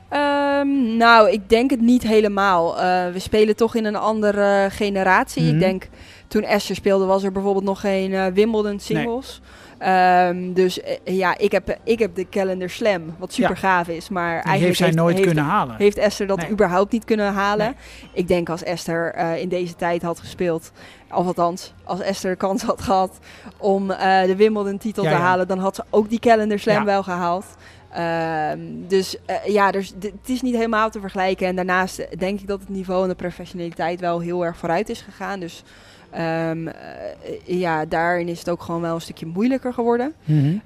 Ehm, 0.08 0.96
nou, 0.96 1.30
ik 1.30 1.48
denk 1.48 1.70
het 1.70 1.80
niet 1.80 2.02
helemaal. 2.02 2.80
Eh, 2.80 3.12
we 3.12 3.18
spelen 3.18 3.56
toch 3.56 3.74
in 3.74 3.84
een 3.84 3.96
andere 3.96 4.68
generatie. 4.70 5.42
Mhm. 5.42 5.54
Ik 5.54 5.60
denk, 5.60 5.88
toen 6.28 6.42
Esther 6.42 6.74
speelde 6.74 7.04
was 7.04 7.22
er 7.22 7.32
bijvoorbeeld 7.32 7.64
nog 7.64 7.80
geen 7.80 8.12
eh, 8.12 8.26
Wimbledon 8.26 8.80
singles. 8.80 9.40
Ehm, 9.80 10.52
dus 10.52 10.80
eh, 10.80 10.96
ja, 11.04 11.38
ik 11.38 11.52
heb, 11.52 11.78
ik 11.84 11.98
heb 11.98 12.14
de 12.14 12.28
Calendar 12.28 12.68
Slam, 12.68 13.02
wat 13.18 13.32
super 13.32 13.56
gaaf 13.56 13.88
is. 13.88 14.08
Maar 14.08 14.34
Die 14.34 14.42
eigenlijk 14.50 14.62
heeft 14.78 14.78
zij 14.78 15.02
nooit 15.02 15.14
heeft, 15.14 15.26
kunnen 15.26 15.44
halen. 15.44 15.76
heeft 15.76 15.96
Esther 15.98 16.26
dat 16.26 16.36
Nee. 16.40 16.50
überhaupt 16.50 16.92
niet 16.92 17.04
kunnen 17.04 17.32
halen. 17.32 17.66
Nee. 17.66 17.74
Ik 18.12 18.28
denk 18.28 18.48
als 18.48 18.62
Esther 18.62 19.12
eh, 19.14 19.36
in 19.40 19.48
deze 19.48 19.76
tijd 19.76 20.02
had 20.02 20.18
gespeeld, 20.18 20.72
of 21.14 21.26
althans, 21.26 21.72
als 21.84 22.00
Esther 22.00 22.30
de 22.30 22.36
kans 22.36 22.62
had 22.62 22.82
gehad 22.82 23.18
om 23.56 23.90
eh, 23.90 24.22
de 24.24 24.36
Wimbledon-titel 24.36 25.02
Ja, 25.04 25.10
te 25.10 25.16
ja. 25.16 25.22
halen, 25.22 25.48
dan 25.48 25.58
had 25.58 25.74
ze 25.74 25.84
ook 25.90 26.08
die 26.08 26.18
Calendar 26.20 26.58
Slam 26.58 26.84
wel 26.84 27.02
gehaald. 27.02 27.44
Ehm, 27.92 28.58
dus 28.88 29.16
ja, 29.46 29.70
dus, 29.70 29.92
het 30.00 30.28
is 30.28 30.42
niet 30.42 30.54
helemaal 30.54 30.90
te 30.90 31.00
vergelijken. 31.00 31.46
En 31.46 31.56
daarnaast 31.56 32.06
denk 32.18 32.40
ik 32.40 32.46
dat 32.46 32.60
het 32.60 32.68
niveau 32.68 33.02
en 33.02 33.08
de 33.08 33.14
professionaliteit 33.14 34.00
wel 34.00 34.20
heel 34.20 34.44
erg 34.44 34.56
vooruit 34.56 34.88
is 34.88 35.00
gegaan. 35.00 35.40
Dus 35.40 35.62
ehm, 36.10 36.68
eh, 36.68 36.74
ja, 37.44 37.84
daarin 37.84 38.28
is 38.28 38.38
het 38.38 38.48
ook 38.48 38.62
gewoon 38.62 38.80
wel 38.80 38.94
een 38.94 39.00
stukje 39.00 39.26
moeilijker 39.26 39.72
geworden. 39.72 40.14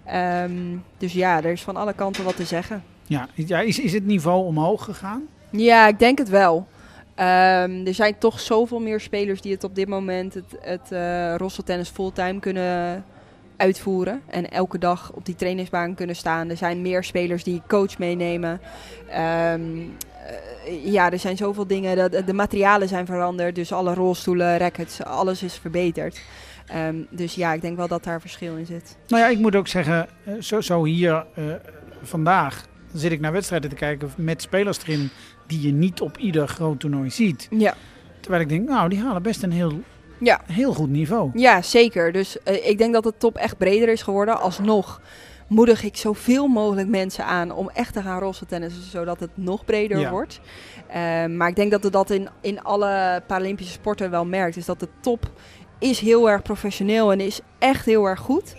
Ehm, 0.05 0.53
dus 0.99 1.13
ja, 1.13 1.37
er 1.37 1.53
is 1.53 1.63
van 1.63 1.77
alle 1.77 1.93
kanten 1.93 2.25
wat 2.25 2.37
te 2.37 2.45
zeggen. 2.45 2.83
Ja, 3.07 3.29
ja 3.35 3.61
is, 3.61 3.79
is 3.79 3.93
het 3.93 4.07
niveau 4.07 4.45
omhoog 4.45 4.85
gegaan? 4.85 5.23
Ja, 5.51 5.87
ik 5.87 5.99
denk 5.99 6.19
het 6.19 6.29
wel. 6.29 6.67
Ehm, 7.15 7.87
er 7.87 7.95
zijn 7.95 8.19
toch 8.19 8.41
zoveel 8.41 8.81
meer 8.81 9.01
spelers 9.01 9.41
die 9.41 9.53
het 9.53 9.65
op 9.65 9.75
dit 9.75 9.89
moment 9.89 10.35
het, 10.35 10.57
het 10.61 10.93
eh 10.93 11.35
rosseltennis 11.37 11.89
fulltime 11.89 12.41
kunnen 12.41 13.05
uitvoeren. 13.57 14.23
En 14.27 14.51
elke 14.51 14.79
dag 14.79 15.13
op 15.15 15.25
die 15.25 15.35
trainingsbaan 15.35 15.95
kunnen 15.95 16.17
staan. 16.17 16.51
Er 16.51 16.57
zijn 16.57 16.83
meer 16.83 17.05
spelers 17.05 17.45
die 17.45 17.63
coach 17.69 17.99
meenemen. 17.99 18.61
Ehm, 19.09 19.61
eh, 20.27 20.93
ja, 20.93 21.11
er 21.11 21.19
zijn 21.19 21.37
zoveel 21.37 21.67
dingen. 21.67 21.97
Dat, 21.97 22.27
de 22.27 22.33
materialen 22.33 22.89
zijn 22.89 23.07
veranderd. 23.07 23.55
Dus 23.55 23.73
alle 23.73 23.95
rolstoelen, 23.95 24.59
rackets, 24.59 25.03
alles 25.03 25.43
is 25.43 25.55
verbeterd. 25.55 26.21
Ehm, 26.67 26.97
dus 27.11 27.35
ja, 27.35 27.53
ik 27.53 27.61
denk 27.61 27.77
wel 27.77 27.89
dat 27.89 28.05
daar 28.05 28.21
verschil 28.21 28.57
in 28.57 28.67
zit. 28.67 28.97
Nou 29.07 29.23
ja, 29.23 29.29
ik 29.29 29.39
moet 29.39 29.57
ook 29.57 29.69
zeggen, 29.69 30.09
eh, 30.25 30.35
zo, 30.41 30.61
zo 30.61 30.85
hier 30.85 31.27
eh, 31.35 31.45
vandaag 32.03 32.67
zit 32.93 33.13
ik 33.13 33.21
naar 33.21 33.33
wedstrijden 33.33 33.71
te 33.71 33.77
kijken 33.77 34.13
met 34.17 34.43
spelers 34.43 34.79
erin 34.87 35.11
die 35.47 35.61
je 35.61 35.73
niet 35.73 36.01
op 36.01 36.19
ieder 36.19 36.49
groot 36.49 36.81
toernooi 36.81 37.11
ziet. 37.11 37.49
Ja. 37.51 37.75
Terwijl 38.21 38.43
ik 38.43 38.49
denk, 38.49 38.69
nou, 38.69 38.89
die 38.89 39.01
halen 39.01 39.23
best 39.23 39.43
een 39.43 39.53
heel, 39.53 39.81
Ja. 40.21 40.41
heel 40.47 40.75
goed 40.75 40.91
niveau. 40.91 41.31
Ja, 41.35 41.63
zeker. 41.63 42.13
Dus 42.13 42.43
eh, 42.43 42.69
ik 42.69 42.79
denk 42.79 42.93
dat 42.93 43.03
de 43.03 43.13
top 43.19 43.37
echt 43.37 43.59
breder 43.59 43.89
is 43.89 44.03
geworden. 44.03 44.41
Alsnog 44.41 45.01
moedig 45.47 45.83
ik 45.83 45.97
zoveel 45.97 46.47
mogelijk 46.47 46.89
mensen 46.89 47.25
aan 47.25 47.51
om 47.51 47.71
echt 47.71 47.93
te 47.93 48.03
gaan 48.03 48.19
rolstoeltennissen, 48.21 48.83
zodat 48.83 49.21
het 49.21 49.31
nog 49.35 49.65
breder 49.65 49.99
Ja. 49.99 50.11
wordt. 50.11 50.41
Eh, 50.87 51.27
maar 51.27 51.49
ik 51.49 51.57
denk 51.57 51.71
dat 51.71 51.83
we 51.83 51.91
dat 51.91 52.11
in, 52.11 52.29
in 52.41 52.63
alle 52.63 53.23
Paralympische 53.27 53.73
sporten 53.73 54.11
wel 54.11 54.25
merkt. 54.25 54.55
Dus 54.55 54.65
dat 54.67 54.81
de 54.81 54.89
top 55.01 55.31
is 55.79 56.01
heel 56.01 56.31
erg 56.31 56.43
professioneel 56.43 57.13
en 57.13 57.21
is 57.21 57.41
echt 57.59 57.85
heel 57.87 58.05
erg 58.07 58.21
goed. 58.21 58.57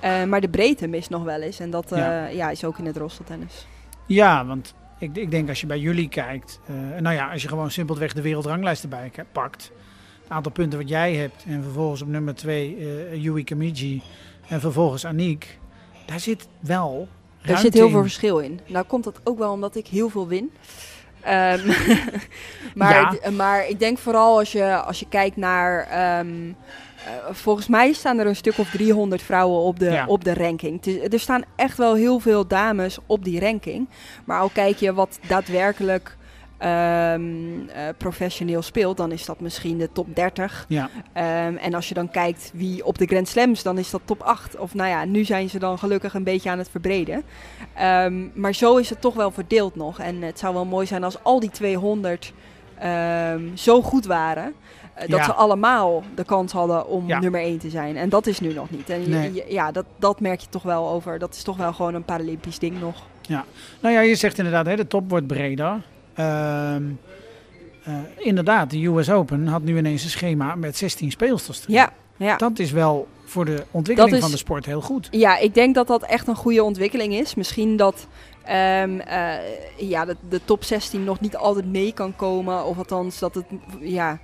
Eh, 0.00 0.24
maar 0.24 0.40
de 0.40 0.48
breedte 0.48 0.86
mist 0.86 1.10
nog 1.10 1.22
wel 1.22 1.40
eens. 1.40 1.60
En 1.60 1.70
dat 1.70 1.92
eh, 1.92 1.98
Ja. 1.98 2.26
ja. 2.26 2.50
is 2.50 2.64
ook 2.64 2.78
in 2.78 2.86
het 2.86 2.96
rolstoeltennis. 2.96 3.66
Ja, 4.06 4.46
want 4.46 4.74
ik, 4.98 5.16
ik 5.16 5.30
denk 5.30 5.48
als 5.48 5.60
je 5.60 5.66
bij 5.66 5.78
jullie 5.78 6.08
kijkt, 6.08 6.60
eh, 6.66 7.00
nou 7.00 7.14
ja, 7.14 7.30
als 7.32 7.42
je 7.42 7.48
gewoon 7.48 7.70
simpelweg 7.70 8.12
de 8.12 8.22
wereldranglijst 8.22 8.82
erbij 8.82 9.10
pakt, 9.32 9.72
het 10.22 10.30
aantal 10.30 10.52
punten 10.52 10.78
wat 10.78 10.88
jij 10.88 11.14
hebt 11.14 11.44
en 11.46 11.62
vervolgens 11.62 12.02
op 12.02 12.08
nummer 12.08 12.34
2 12.34 12.76
eh 12.76 13.22
Yui 13.22 13.44
Kamiji 13.44 14.02
en 14.48 14.60
vervolgens 14.60 15.04
Aniek, 15.06 15.58
daar 16.08 16.20
zit 16.20 16.48
wel 16.60 17.08
Er 17.42 17.58
zit 17.58 17.74
heel 17.74 17.84
in. 17.86 17.90
veel 17.92 18.02
verschil 18.02 18.38
in. 18.38 18.60
Nou 18.66 18.84
komt 18.86 19.04
dat 19.04 19.20
ook 19.24 19.38
wel 19.38 19.52
omdat 19.52 19.76
ik 19.76 19.86
heel 19.86 20.08
veel 20.08 20.28
win. 20.28 20.52
Ehm, 21.20 21.66
maar, 22.74 23.18
Ja. 23.22 23.30
maar 23.30 23.68
ik 23.68 23.78
denk 23.78 23.98
vooral 23.98 24.38
als 24.38 24.52
je, 24.52 24.76
als 24.82 25.00
je 25.00 25.06
kijkt 25.08 25.36
naar... 25.36 25.86
ehm, 25.90 26.28
eh, 27.06 27.12
volgens 27.34 27.66
mij 27.68 27.92
staan 27.92 28.18
er 28.18 28.26
een 28.26 28.36
stuk 28.36 28.58
of 28.58 28.70
300 28.70 29.22
vrouwen 29.22 29.60
op 29.60 29.78
de, 29.78 29.90
Ja. 29.90 30.06
op 30.06 30.24
de 30.24 30.34
ranking. 30.34 30.84
Er 31.12 31.20
staan 31.20 31.42
echt 31.56 31.76
wel 31.78 31.94
heel 31.94 32.18
veel 32.18 32.46
dames 32.46 32.98
op 33.06 33.24
die 33.24 33.40
ranking. 33.40 33.88
Maar 34.24 34.40
al 34.40 34.48
kijk 34.48 34.76
je 34.76 34.94
wat 34.94 35.18
daadwerkelijk 35.28 36.16
ehm, 36.58 37.22
eh, 37.68 37.82
professioneel 37.96 38.62
speelt... 38.62 38.96
dan 38.96 39.12
is 39.12 39.24
dat 39.24 39.40
misschien 39.40 39.78
de 39.78 39.88
top 39.92 40.06
30. 40.16 40.64
Ja, 40.68 40.88
Ehm, 41.12 41.56
en 41.56 41.74
als 41.74 41.88
je 41.88 41.94
dan 41.94 42.10
kijkt 42.10 42.50
wie 42.54 42.84
op 42.84 42.98
de 42.98 43.06
Grand 43.06 43.28
Slams, 43.28 43.62
dan 43.62 43.78
is 43.78 43.90
dat 43.90 44.00
top 44.04 44.22
8. 44.22 44.56
Of 44.58 44.74
nou 44.74 44.88
ja, 44.90 45.04
nu 45.04 45.24
zijn 45.24 45.48
ze 45.50 45.58
dan 45.58 45.78
gelukkig 45.78 46.14
een 46.14 46.24
beetje 46.24 46.50
aan 46.50 46.58
het 46.58 46.68
verbreden. 46.70 47.22
Ehm, 47.74 48.26
maar 48.34 48.54
zo 48.54 48.76
is 48.76 48.90
het 48.90 49.00
toch 49.00 49.14
wel 49.14 49.30
verdeeld 49.30 49.76
nog. 49.76 49.98
En 49.98 50.22
het 50.22 50.38
zou 50.38 50.54
wel 50.54 50.64
mooi 50.64 50.86
zijn 50.86 51.04
als 51.04 51.22
al 51.22 51.40
die 51.40 51.50
200 51.50 52.32
ehm, 52.78 53.42
zo 53.56 53.82
goed 53.82 54.06
waren. 54.06 54.54
eh, 54.94 55.08
dat 55.08 55.18
Ja. 55.18 55.24
ze 55.24 55.32
allemaal 55.32 56.02
de 56.14 56.24
kans 56.24 56.52
hadden 56.52 56.86
om 56.88 57.06
Ja. 57.08 57.20
nummer 57.20 57.40
1 57.42 57.58
te 57.58 57.70
zijn. 57.70 57.96
En 57.96 58.08
dat 58.08 58.26
is 58.26 58.40
nu 58.40 58.52
nog 58.52 58.70
niet. 58.70 58.90
En 58.90 59.08
Nee. 59.10 59.44
ja, 59.48 59.72
dat, 59.72 59.84
dat 59.98 60.20
merk 60.20 60.40
je 60.40 60.46
toch 60.50 60.62
wel 60.62 60.88
over. 60.88 61.18
Dat 61.18 61.34
is 61.34 61.42
toch 61.42 61.56
wel 61.56 61.72
gewoon 61.72 61.94
een 61.94 62.04
Paralympisch 62.04 62.58
ding 62.58 62.80
nog. 62.80 62.96
nou 63.80 63.94
ja, 63.94 64.00
je 64.00 64.14
zegt 64.14 64.38
inderdaad, 64.38 64.66
hè, 64.66 64.76
de 64.76 64.86
top 64.86 65.10
wordt 65.10 65.26
breder. 65.26 65.82
Ehm, 66.18 66.82
eh, 67.84 67.94
inderdaad, 68.16 68.70
de 68.70 68.84
US 68.86 69.10
Open 69.10 69.46
had 69.46 69.62
nu 69.62 69.76
ineens 69.78 70.04
een 70.04 70.10
schema 70.10 70.54
met 70.54 70.76
16 70.76 71.10
speelsters. 71.10 71.64
Ja, 71.66 71.90
ja. 72.16 72.36
Dat 72.36 72.58
is 72.58 72.70
wel 72.70 73.08
voor 73.24 73.44
de 73.44 73.64
ontwikkeling 73.70 74.14
is- 74.16 74.22
van 74.22 74.30
de 74.30 74.36
sport 74.36 74.64
heel 74.66 74.80
goed. 74.80 75.08
Ja, 75.10 75.38
ik 75.38 75.54
denk 75.54 75.74
dat 75.74 75.86
dat 75.86 76.02
echt 76.02 76.26
een 76.28 76.34
goede 76.36 76.62
ontwikkeling 76.64 77.14
is. 77.14 77.34
Misschien 77.34 77.76
dat 77.76 78.06
ehm, 78.44 78.98
eh, 79.00 79.30
ja, 79.76 80.04
de, 80.04 80.16
de 80.28 80.40
top 80.44 80.64
16 80.64 81.04
nog 81.04 81.20
niet 81.20 81.36
altijd 81.36 81.66
mee 81.66 81.92
kan 81.92 82.16
komen. 82.16 82.64
Of 82.64 82.78
althans 82.78 83.18
dat 83.18 83.34
het 83.34 83.44
ja, 83.80 84.18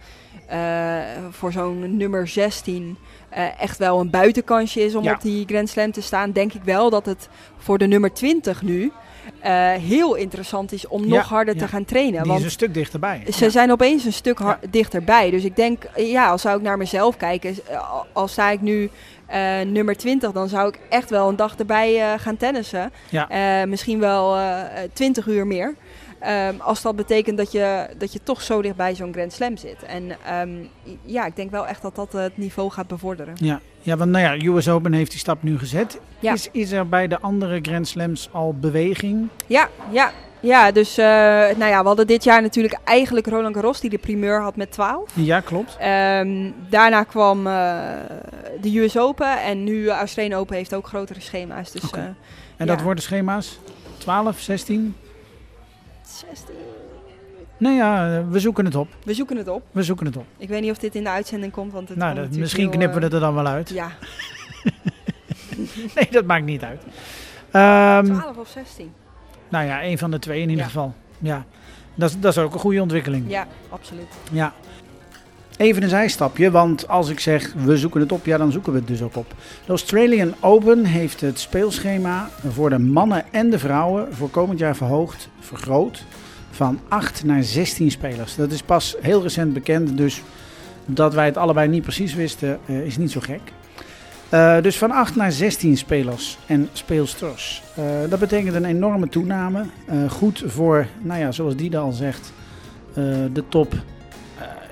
eh, 0.46 0.98
voor 1.30 1.52
zo'n 1.52 1.96
nummer 1.96 2.28
16 2.28 2.96
eh, 3.28 3.60
echt 3.60 3.78
wel 3.78 4.00
een 4.00 4.10
buitenkansje 4.10 4.84
is 4.84 4.94
om 4.94 5.02
Ja. 5.04 5.12
op 5.12 5.20
die 5.20 5.44
Grand 5.46 5.68
Slam 5.68 5.92
te 5.92 6.00
staan. 6.02 6.32
Denk 6.32 6.52
ik 6.52 6.62
wel 6.62 6.90
dat 6.90 7.06
het 7.06 7.28
voor 7.58 7.78
de 7.78 7.86
nummer 7.86 8.12
20 8.12 8.62
nu 8.62 8.92
heel 9.80 10.14
interessant 10.14 10.72
is 10.72 10.88
om 10.88 11.08
nog 11.08 11.28
harder 11.28 11.56
te 11.56 11.68
gaan 11.68 11.84
trainen. 11.84 12.18
Die 12.22 12.26
want 12.28 12.38
is 12.38 12.44
een 12.44 12.50
stuk 12.50 12.74
dichterbij. 12.74 13.22
ze 13.32 13.50
zijn 13.50 13.72
opeens 13.72 14.04
een 14.04 14.12
stuk 14.12 14.38
dichterbij. 14.70 15.30
Dus 15.30 15.44
ik 15.44 15.56
denk, 15.56 15.82
ja, 15.96 16.28
als 16.30 16.42
zou 16.42 16.56
ik 16.56 16.62
naar 16.62 16.76
mezelf 16.78 17.16
kijken, 17.16 17.56
eh, 17.68 17.90
al- 17.92 18.06
al 18.12 18.28
sta 18.28 18.50
ik 18.50 18.60
nu 18.60 18.90
eh, 19.26 19.60
nummer 19.60 19.96
20, 19.96 20.32
dan 20.32 20.48
zou 20.48 20.68
ik 20.68 20.78
echt 20.88 21.10
wel 21.10 21.28
een 21.28 21.36
dag 21.36 21.56
erbij 21.56 22.00
eh, 22.00 22.18
gaan 22.20 22.36
tennissen. 22.36 22.92
Ja. 23.08 23.28
Eh, 23.60 23.66
misschien 23.68 23.98
wel 24.00 24.36
eh 24.36 24.62
20 24.92 25.26
uur 25.26 25.46
meer. 25.46 25.74
Ehm, 26.24 26.54
als 26.60 26.82
dat 26.82 26.96
betekent 26.96 27.36
dat 27.38 27.52
je, 27.52 27.86
dat 27.98 28.12
je 28.12 28.20
toch 28.22 28.42
zo 28.42 28.62
dicht 28.62 28.76
bij 28.76 28.94
zo'n 28.94 29.12
Grand 29.12 29.32
Slam 29.32 29.56
zit. 29.56 29.82
En 29.82 30.16
ehm, 30.26 30.50
ja, 31.04 31.26
ik 31.26 31.36
denk 31.36 31.50
wel 31.50 31.66
echt 31.66 31.82
dat 31.82 31.94
dat 31.96 32.12
het 32.12 32.36
niveau 32.36 32.70
gaat 32.70 32.86
bevorderen. 32.86 33.34
Ja. 33.36 33.60
ja, 33.80 33.96
want 33.96 34.10
nou 34.10 34.24
ja, 34.24 34.46
US 34.52 34.68
Open 34.68 34.92
heeft 34.92 35.10
die 35.10 35.20
stap 35.20 35.42
nu 35.42 35.58
gezet. 35.58 35.98
Ja. 36.18 36.32
Is, 36.32 36.48
is 36.52 36.72
er 36.72 36.88
bij 36.88 37.08
de 37.08 37.20
andere 37.20 37.58
Grand 37.62 37.88
Slams 37.88 38.28
al 38.32 38.54
beweging? 38.60 39.28
Ja, 39.46 39.68
ja. 39.90 40.10
Ja, 40.40 40.72
dus 40.72 40.98
eh, 40.98 41.04
nou 41.56 41.64
ja, 41.64 41.80
we 41.80 41.86
hadden 41.86 42.06
dit 42.06 42.24
jaar 42.24 42.42
natuurlijk 42.42 42.78
eigenlijk 42.84 43.26
Roland 43.26 43.54
Garros 43.54 43.80
die 43.80 43.90
de 43.90 43.98
primeur 43.98 44.40
had 44.42 44.56
met 44.56 44.72
12. 44.72 45.10
Ja, 45.14 45.40
klopt. 45.40 45.76
Ehm, 45.78 46.50
daarna 46.68 47.02
kwam 47.02 47.46
eh, 47.46 47.78
de 48.60 48.78
US 48.78 48.98
Open 48.98 49.42
en 49.42 49.64
nu 49.64 49.88
Australian 49.88 50.40
Open 50.40 50.56
heeft 50.56 50.74
ook 50.74 50.86
grotere 50.86 51.20
schema's. 51.20 51.70
Dus 51.70 51.90
eh, 51.90 52.00
En 52.02 52.16
Ja. 52.56 52.64
dat 52.64 52.80
worden 52.82 53.02
schema's? 53.04 53.58
12, 53.98 54.38
16? 54.40 54.94
16. 56.14 56.54
Nee, 57.56 57.74
ja, 57.76 58.24
we 58.28 58.40
zoeken 58.40 58.64
het 58.64 58.74
op. 58.74 58.88
We 59.04 59.14
zoeken 59.14 59.36
het 59.36 59.48
op. 59.48 59.62
We 59.70 59.82
zoeken 59.82 60.06
het 60.06 60.16
op. 60.16 60.24
Ik 60.36 60.48
weet 60.48 60.60
niet 60.60 60.70
of 60.70 60.78
dit 60.78 60.94
in 60.94 61.04
de 61.04 61.10
uitzending 61.10 61.52
komt, 61.52 61.72
want 61.72 61.88
het 61.88 61.98
nou, 61.98 62.14
dat, 62.14 62.30
misschien 62.30 62.60
heel, 62.62 62.70
knippen 62.70 62.90
we 63.00 63.06
eh, 63.06 63.12
het 63.12 63.12
er 63.14 63.20
dan 63.20 63.34
wel 63.34 63.46
uit. 63.46 63.68
Ja, 63.68 63.90
Nee, 65.94 66.08
dat 66.10 66.24
maakt 66.24 66.44
niet 66.44 66.62
uit. 66.62 66.82
Ehm, 67.50 68.04
12 68.20 68.36
of 68.36 68.48
16. 68.48 68.92
nou 69.48 69.66
ja, 69.66 69.80
één 69.80 69.98
van 69.98 70.10
de 70.10 70.18
twee 70.18 70.40
in 70.42 70.48
ieder 70.48 70.64
Ja. 70.64 70.70
geval. 70.70 70.94
Ja, 71.18 71.44
dat 71.94 72.10
is, 72.10 72.20
dat 72.20 72.36
is 72.36 72.42
ook 72.42 72.54
een 72.54 72.60
goede 72.60 72.82
ontwikkeling. 72.82 73.30
Ja, 73.30 73.46
absoluut. 73.70 74.06
Ja. 74.32 74.52
Even 75.56 75.82
een 75.82 75.88
zijstapje, 75.88 76.50
want 76.50 76.88
als 76.88 77.08
ik 77.08 77.20
zeg 77.20 77.52
we 77.52 77.76
zoeken 77.76 78.00
het 78.00 78.12
op, 78.12 78.26
ja 78.26 78.38
dan 78.38 78.52
zoeken 78.52 78.72
we 78.72 78.78
het 78.78 78.88
dus 78.88 79.02
ook 79.02 79.16
op. 79.16 79.34
De 79.64 79.68
Australian 79.68 80.34
Open 80.40 80.84
heeft 80.84 81.20
het 81.20 81.38
speelschema 81.38 82.30
voor 82.48 82.70
de 82.70 82.78
mannen 82.78 83.24
en 83.30 83.50
de 83.50 83.58
vrouwen 83.58 84.14
voor 84.14 84.30
komend 84.30 84.58
jaar 84.58 84.76
verhoogd, 84.76 85.28
vergroot, 85.40 86.04
van 86.50 86.80
8 86.88 87.24
naar 87.24 87.42
16 87.42 87.90
spelers. 87.90 88.36
Dat 88.36 88.52
is 88.52 88.62
pas 88.62 88.96
heel 89.00 89.22
recent 89.22 89.52
bekend, 89.52 89.96
dus 89.96 90.22
dat 90.86 91.14
wij 91.14 91.24
het 91.24 91.36
allebei 91.36 91.68
niet 91.68 91.82
precies 91.82 92.14
wisten 92.14 92.58
eh, 92.66 92.86
is 92.86 92.96
niet 92.96 93.10
zo 93.10 93.20
gek. 93.20 93.40
Eh, 94.28 94.60
dus 94.62 94.78
van 94.78 94.90
8 94.90 95.16
naar 95.16 95.32
16 95.32 95.76
spelers 95.76 96.38
en 96.46 96.68
speelsters. 96.72 97.62
Eh, 97.74 97.84
dat 98.08 98.18
betekent 98.18 98.54
een 98.54 98.64
enorme 98.64 99.08
toename. 99.08 99.64
Goed 100.08 100.42
voor, 100.46 100.86
nou 101.02 101.20
ja, 101.20 101.32
zoals 101.32 101.56
Diede 101.56 101.78
al 101.78 101.92
zegt, 101.92 102.32
de 103.32 103.44
top 103.48 103.74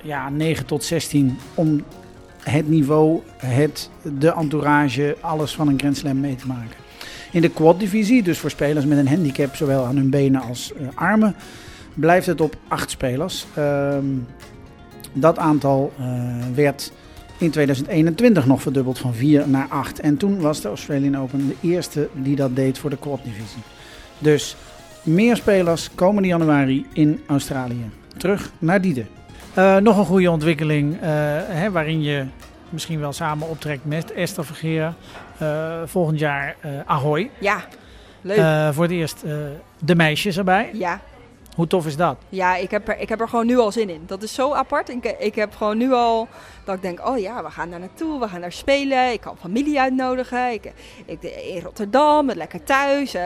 ja, 0.02 0.28
9 0.28 0.66
tot 0.66 0.84
16 0.84 1.38
om 1.54 1.84
het 2.38 2.68
niveau, 2.68 3.20
het, 3.36 3.90
de 4.18 4.32
entourage, 4.32 5.16
alles 5.20 5.54
van 5.54 5.68
een 5.68 5.78
Grand 5.78 5.96
Slam 5.96 6.20
mee 6.20 6.36
te 6.36 6.46
maken. 6.46 6.76
In 7.32 7.40
de 7.40 7.50
quad-divisie, 7.50 8.22
dus 8.22 8.38
voor 8.38 8.50
spelers 8.50 8.84
met 8.84 8.98
een 8.98 9.08
handicap, 9.08 9.56
zowel 9.56 9.84
aan 9.84 9.96
hun 9.96 10.10
benen 10.10 10.40
als 10.40 10.72
eh, 10.72 10.86
armen, 10.94 11.34
blijft 11.94 12.26
het 12.26 12.40
op 12.40 12.56
8 12.68 12.90
spelers. 12.90 13.46
Ehm, 13.54 14.04
dat 15.12 15.38
aantal 15.38 15.92
eh, 15.98 16.04
werd 16.54 16.92
in 17.38 17.50
2021 17.50 18.46
nog 18.46 18.62
verdubbeld 18.62 18.98
van 18.98 19.14
4 19.14 19.48
naar 19.48 19.66
8. 19.68 20.00
En 20.00 20.16
toen 20.16 20.40
was 20.40 20.60
de 20.60 20.68
Australian 20.68 21.18
Open 21.18 21.46
de 21.46 21.68
eerste 21.68 22.08
die 22.14 22.36
dat 22.36 22.56
deed 22.56 22.78
voor 22.78 22.90
de 22.90 22.98
quad-divisie. 22.98 23.62
Dus 24.18 24.56
meer 25.02 25.36
spelers 25.36 25.90
komende 25.94 26.28
januari 26.28 26.86
in 26.92 27.20
Australië. 27.26 27.90
Terug 28.16 28.52
naar 28.58 28.80
Diede. 28.80 29.04
Eh, 29.54 29.76
nog 29.76 29.98
een 29.98 30.04
goede 30.04 30.30
ontwikkeling 30.30 30.94
eh, 31.00 31.08
hè, 31.46 31.70
waarin 31.70 32.02
je 32.02 32.26
misschien 32.68 33.00
wel 33.00 33.12
samen 33.12 33.48
optrekt 33.48 33.84
met 33.84 34.12
Esther 34.12 34.44
Vergeer. 34.44 34.94
Eh, 35.38 35.82
volgend 35.84 36.18
jaar 36.18 36.56
Ahoy. 36.86 37.30
Ja, 37.38 37.64
leuk. 38.20 38.74
Voor 38.74 38.82
het 38.82 38.92
eerst 38.92 39.24
de 39.78 39.94
meisjes 39.94 40.38
erbij. 40.38 40.70
ja, 40.72 41.00
Hoe 41.56 41.66
tof 41.66 41.86
is 41.86 41.96
dat? 41.96 42.16
ja 42.28 42.56
ik, 42.56 42.70
heb 42.70 42.88
er, 42.88 42.98
ik 42.98 43.08
heb 43.08 43.20
er 43.20 43.28
gewoon 43.28 43.46
nu 43.46 43.58
al 43.58 43.72
zin 43.72 43.88
in. 43.88 44.02
Dat 44.06 44.22
is 44.22 44.34
zo 44.34 44.52
apart. 44.52 44.88
Ik, 44.88 45.04
ik 45.18 45.34
heb 45.34 45.54
gewoon 45.56 45.76
nu 45.78 45.92
al 45.92 46.28
dat 46.64 46.74
ik 46.74 46.82
denk, 46.82 47.08
oh 47.08 47.18
ja, 47.18 47.42
we 47.42 47.50
gaan 47.50 47.70
daar 47.70 47.80
naartoe, 47.80 48.20
we 48.20 48.28
gaan 48.28 48.40
daar 48.40 48.52
spelen. 48.52 49.12
Ik 49.12 49.20
kan 49.20 49.36
familie 49.40 49.80
uitnodigen. 49.80 50.52
Ik, 50.52 50.72
ik, 51.06 51.22
in 51.22 51.62
Rotterdam, 51.62 52.30
lekker 52.30 52.64
thuis. 52.64 53.16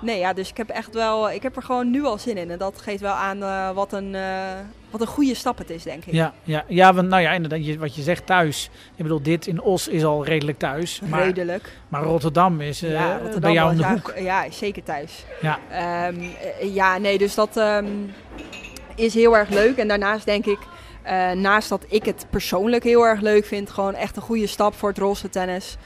nee, 0.00 0.18
ja, 0.18 0.32
dus 0.32 0.50
ik 0.50 0.56
heb 0.56 0.68
echt 0.68 0.94
wel, 0.94 1.30
ik 1.30 1.42
heb 1.42 1.56
er 1.56 1.62
gewoon 1.62 1.90
nu 1.90 2.04
al 2.04 2.18
zin 2.18 2.36
in. 2.36 2.50
En 2.50 2.58
dat 2.58 2.80
geeft 2.80 3.00
wel 3.00 3.14
aan 3.14 3.74
wat, 3.74 3.92
een, 3.92 4.16
wat 4.92 5.00
een 5.00 5.06
goede 5.06 5.34
stap 5.34 5.58
het 5.58 5.70
is, 5.70 5.82
denk 5.82 6.04
ik. 6.04 6.12
Ja, 6.12 6.32
ja, 6.42 6.64
ja 6.68 6.94
want, 6.94 7.08
nou 7.08 7.22
ja, 7.22 7.30
inderdaad, 7.32 7.66
je, 7.66 7.78
wat 7.78 7.94
je 7.94 8.02
zegt 8.02 8.26
thuis. 8.26 8.70
Ik 8.96 9.02
bedoel, 9.02 9.22
dit 9.22 9.46
in 9.46 9.60
Os 9.60 9.88
is 9.88 10.04
al 10.04 10.24
redelijk 10.24 10.58
thuis. 10.58 11.00
Maar, 11.08 11.24
Redelijk. 11.24 11.72
maar 11.88 12.02
Rotterdam 12.02 12.60
is 12.60 12.82
eh, 12.82 12.92
ja, 12.92 13.12
Rotterdam 13.12 13.40
bij 13.40 13.52
jou 13.52 13.70
in 13.70 13.76
de 13.76 13.86
hoek. 13.86 14.12
Ja, 14.16 14.50
zeker 14.50 14.82
thuis. 14.82 15.24
Ja. 15.40 15.58
Ehm, 15.70 16.20
eh, 16.60 16.74
ja, 16.74 16.98
nee, 16.98 17.18
dus 17.18 17.34
dat 17.34 17.56
ehm, 17.56 17.86
is 18.94 19.14
heel 19.14 19.36
erg 19.36 19.48
leuk. 19.48 19.76
En 19.76 19.88
daarnaast 19.88 20.24
denk 20.24 20.46
ik, 20.46 20.58
eh, 21.02 21.30
naast 21.30 21.68
dat 21.68 21.84
ik 21.88 22.04
het 22.04 22.26
persoonlijk 22.30 22.84
heel 22.84 23.06
erg 23.06 23.20
leuk 23.20 23.44
vind, 23.44 23.70
gewoon 23.70 23.94
echt 23.94 24.16
een 24.16 24.22
goede 24.22 24.46
stap 24.46 24.74
voor 24.74 24.88
het 24.88 24.98
roze 24.98 25.30
tennis. 25.30 25.76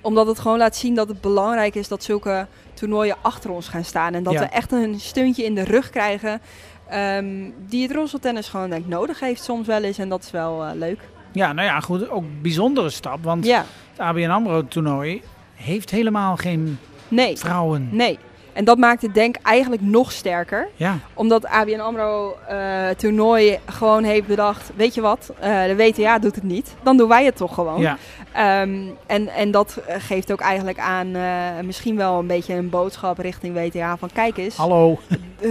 Omdat 0.00 0.26
het 0.26 0.38
gewoon 0.38 0.58
laat 0.58 0.76
zien 0.76 0.94
dat 0.94 1.08
het 1.08 1.20
belangrijk 1.20 1.74
is 1.74 1.88
dat 1.88 2.02
zulke 2.02 2.46
toernooien 2.74 3.16
achter 3.22 3.50
ons 3.50 3.68
gaan 3.68 3.84
staan. 3.84 4.14
En 4.14 4.22
dat 4.22 4.32
Ja. 4.32 4.40
we 4.40 4.46
echt 4.46 4.72
een 4.72 5.00
steuntje 5.00 5.44
in 5.44 5.54
de 5.54 5.64
rug 5.64 5.90
krijgen. 5.90 6.40
Ehm, 6.88 7.50
die 7.68 7.82
het 7.82 7.92
roze 7.92 8.18
tennis 8.18 8.48
gewoon 8.48 8.70
denk 8.70 8.82
ik 8.84 8.88
nodig 8.90 9.20
heeft 9.20 9.42
soms 9.44 9.66
wel 9.66 9.82
eens. 9.82 9.98
En 9.98 10.08
dat 10.08 10.22
is 10.22 10.30
wel 10.30 10.64
eh, 10.64 10.74
leuk. 10.74 11.00
Ja, 11.32 11.52
nou 11.52 11.66
ja, 11.66 11.80
goed. 11.80 12.08
Ook 12.08 12.22
een 12.22 12.38
bijzondere 12.42 12.90
stap. 12.90 13.22
Want 13.24 13.44
Ja, 13.46 13.64
het 13.90 14.00
ABN 14.00 14.28
AMRO 14.30 14.68
toernooi 14.68 15.22
heeft 15.54 15.90
helemaal 15.90 16.36
geen 16.36 16.78
nee, 17.08 17.36
vrouwen. 17.36 17.88
nee. 17.92 18.18
En 18.56 18.64
dat 18.64 18.78
maakt 18.78 19.02
het 19.02 19.14
denk 19.14 19.36
eigenlijk 19.42 19.82
nog 19.82 20.12
sterker. 20.12 20.68
Ja, 20.76 20.98
Omdat 21.14 21.46
ABN 21.46 21.80
AMRO 21.80 22.36
eh, 22.48 22.88
toernooi 22.96 23.58
gewoon 23.66 24.04
heeft 24.04 24.26
bedacht, 24.26 24.70
weet 24.76 24.94
je 24.94 25.00
wat, 25.00 25.32
eh, 25.38 25.64
de 25.64 25.76
WTA 25.76 26.18
doet 26.18 26.34
het 26.34 26.44
niet. 26.44 26.74
Dan 26.82 26.96
doen 26.96 27.08
wij 27.08 27.24
het 27.24 27.36
toch 27.36 27.54
gewoon. 27.54 27.80
ja, 27.80 27.96
Ehm, 28.32 28.78
en, 29.06 29.28
en 29.28 29.50
dat 29.50 29.78
geeft 29.88 30.32
ook 30.32 30.40
eigenlijk 30.40 30.78
aan 30.78 31.14
eh, 31.14 31.22
misschien 31.64 31.96
wel 31.96 32.18
een 32.18 32.26
beetje 32.26 32.54
een 32.54 32.70
boodschap 32.70 33.18
richting 33.18 33.54
WTA 33.54 33.96
van 33.96 34.10
kijk 34.12 34.36
eens, 34.36 34.56
hallo. 34.56 34.98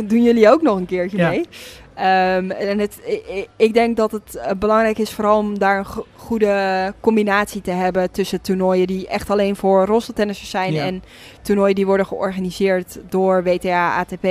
doen 0.06 0.24
jullie 0.24 0.50
ook 0.52 0.62
nog 0.62 0.78
een 0.78 0.86
keertje 0.86 1.18
Ja. 1.18 1.30
mee? 1.30 1.46
Ehm, 1.96 2.52
en 2.52 2.80
het, 2.80 3.00
ik, 3.58 3.74
denk 3.74 3.98
dat 3.98 4.12
het 4.12 4.36
eh, 4.36 4.52
belangrijk 4.60 4.98
is 4.98 5.12
vooral 5.12 5.38
om 5.40 5.60
daar 5.60 5.78
een 5.78 5.86
go- 5.86 6.06
goede 6.16 6.94
combinatie 7.00 7.62
te 7.62 7.72
hebben 7.72 8.12
tussen 8.12 8.42
toernooien 8.42 8.88
die 8.88 9.08
echt 9.08 9.30
alleen 9.30 9.56
voor 9.56 9.86
rolstoeltennissers 9.86 10.50
zijn 10.50 10.74
Ja. 10.74 10.86
en 10.86 11.04
toernooien 11.42 11.76
die 11.76 11.86
worden 11.86 12.06
georganiseerd 12.06 13.00
door 13.10 13.44
WTA, 13.44 13.96
ATP. 13.98 14.26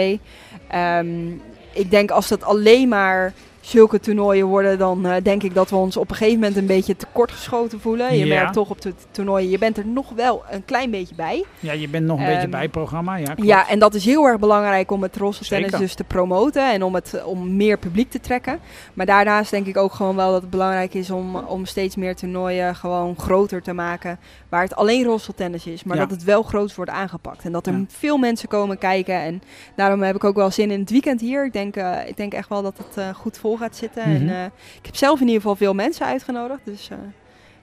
Ehm, 0.69 1.29
ik 1.73 1.91
denk 1.91 2.11
als 2.11 2.29
dat 2.29 2.43
alleen 2.43 2.89
maar 2.89 3.33
zulke 3.65 4.01
toernooien 4.01 4.47
worden, 4.47 4.79
dan 4.79 5.07
eh, 5.07 5.15
denk 5.23 5.43
ik 5.43 5.55
dat 5.55 5.71
we 5.71 5.77
ons 5.77 5.97
op 5.97 6.11
een 6.11 6.17
gegeven 6.17 6.39
moment 6.41 6.57
een 6.57 6.67
beetje 6.67 6.97
tekortgeschoten 6.97 7.81
voelen. 7.81 8.17
Je 8.19 8.27
Ja. 8.27 8.35
merkt 8.35 8.53
toch 8.53 8.71
op 8.71 8.81
de 8.81 8.93
toernooien, 9.11 9.51
je 9.51 9.59
bent 9.59 9.77
er 9.79 9.87
nog 9.87 10.11
wel 10.15 10.43
een 10.51 10.65
klein 10.65 10.91
beetje 10.91 11.15
bij. 11.15 11.45
Ja, 11.61 11.73
je 11.73 11.89
bent 11.89 12.07
nog 12.07 12.19
een 12.19 12.25
beetje 12.27 12.41
Ehm, 12.41 12.51
bij 12.51 12.63
het 12.63 12.71
programma. 12.71 13.17
Ja, 13.17 13.25
klopt. 13.25 13.43
Ja, 13.45 13.69
en 13.69 13.79
dat 13.79 13.95
is 13.95 14.05
heel 14.05 14.25
erg 14.27 14.39
belangrijk 14.39 14.91
om 14.91 15.03
het 15.03 15.17
rosse 15.17 15.45
tennis 15.45 15.65
Zeker. 15.71 15.79
dus 15.87 15.95
te 15.95 16.05
promoten 16.05 16.73
en 16.73 16.83
om, 16.83 16.95
het, 16.95 17.23
om 17.25 17.57
meer 17.57 17.79
publiek 17.79 18.11
te 18.11 18.21
trekken. 18.21 18.59
Maar 18.95 19.07
daarnaast 19.07 19.51
denk 19.51 19.67
ik 19.67 19.77
ook 19.77 19.93
gewoon 19.93 20.17
wel 20.17 20.33
dat 20.33 20.41
het 20.41 20.51
belangrijk 20.51 20.95
is 20.95 21.11
om, 21.11 21.37
om 21.37 21.65
steeds 21.67 21.97
meer 21.97 22.17
toernooien 22.17 22.77
gewoon 22.77 23.15
groter 23.19 23.63
te 23.63 23.73
maken. 23.73 24.19
Waar 24.49 24.63
het 24.63 24.77
alleen 24.77 25.05
rosse 25.05 25.35
tennis 25.35 25.67
is, 25.67 25.85
maar 25.85 25.97
Ja. 25.97 26.03
dat 26.03 26.11
het 26.11 26.25
wel 26.25 26.43
groot 26.43 26.75
wordt 26.75 26.91
aangepakt. 26.91 27.45
En 27.45 27.53
dat 27.53 27.67
er 27.67 27.73
Ja. 27.73 27.85
veel 27.89 28.17
mensen 28.19 28.49
komen 28.49 28.79
kijken. 28.79 29.15
En 29.15 29.43
daarom 29.77 30.03
heb 30.03 30.15
ik 30.17 30.25
ook 30.25 30.37
wel 30.37 30.51
zin 30.51 30.71
in 30.71 30.81
het 30.81 30.91
weekend 30.91 31.21
hier. 31.21 31.45
Ik 31.45 31.53
denk, 31.53 31.77
eh, 31.77 31.93
ik 32.07 32.17
denk 32.17 32.33
echt 32.35 32.49
wel 32.49 32.63
dat 32.63 32.79
het 32.79 32.97
eh, 32.97 33.09
goed 33.15 33.39
gaat 33.57 33.77
zitten. 33.77 34.03
Mhm. 34.03 34.29
En 34.29 34.29
eh, 34.37 34.45
ik 34.79 34.87
heb 34.87 34.97
zelf 34.97 35.21
in 35.21 35.27
ieder 35.27 35.41
geval 35.41 35.57
veel 35.57 35.75
mensen 35.75 36.07
uitgenodigd, 36.07 36.61
dus 36.65 36.89
eh, 36.91 36.99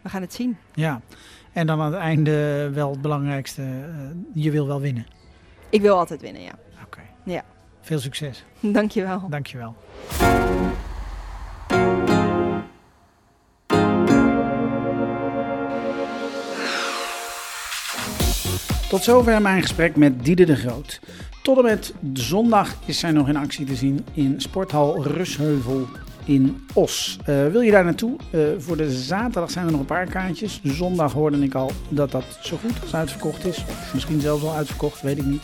we 0.01 0.09
gaan 0.09 0.21
het 0.21 0.33
zien. 0.33 0.57
ja. 0.73 1.01
En 1.53 1.67
dan 1.67 1.81
aan 1.81 1.91
het 1.91 2.01
einde 2.01 2.69
wel 2.73 2.91
het 2.91 3.01
belangrijkste. 3.01 3.61
eh, 3.61 3.87
je 4.33 4.51
wil 4.51 4.67
wel 4.67 4.79
winnen. 4.81 5.05
Ik 5.69 5.81
wil 5.81 5.97
altijd 5.97 6.21
winnen, 6.21 6.41
ja. 6.41 6.51
Oké. 6.85 6.99
Ja. 7.23 7.43
Veel 7.81 7.99
succes. 7.99 8.43
Dankjewel. 8.59 9.25
Dankjewel. 9.29 9.75
Tot 18.89 19.03
zover 19.03 19.41
mijn 19.41 19.61
gesprek 19.61 19.95
met 19.95 20.23
Diede 20.25 20.45
de 20.45 20.55
Groot. 20.55 20.99
Tot 21.41 21.57
en 21.57 21.63
met 21.63 21.93
zondag 22.13 22.75
is 22.85 22.99
zij 22.99 23.11
nog 23.11 23.27
in 23.27 23.35
actie 23.35 23.65
te 23.65 23.75
zien 23.75 24.05
in 24.13 24.41
Sporthal 24.41 25.03
Rusheuvel 25.03 25.87
in 26.25 26.65
Os. 26.73 27.19
Eh, 27.25 27.47
wil 27.47 27.61
je 27.61 27.71
daar 27.71 27.83
naartoe? 27.83 28.15
Eh, 28.31 28.39
voor 28.57 28.77
de 28.77 28.91
zaterdag 28.91 29.51
zijn 29.51 29.65
er 29.65 29.71
nog 29.71 29.79
een 29.79 29.85
paar 29.85 30.07
kaartjes. 30.07 30.59
Zondag 30.63 31.13
hoorde 31.13 31.43
ik 31.43 31.55
al 31.55 31.71
dat 31.89 32.11
dat 32.11 32.39
zo 32.41 32.57
goed 32.57 32.81
als 32.81 32.95
uitverkocht 32.95 33.45
is. 33.45 33.65
Misschien 33.93 34.21
zelfs 34.21 34.43
al 34.43 34.53
uitverkocht, 34.53 35.01
weet 35.01 35.17
ik 35.17 35.25
niet. 35.25 35.43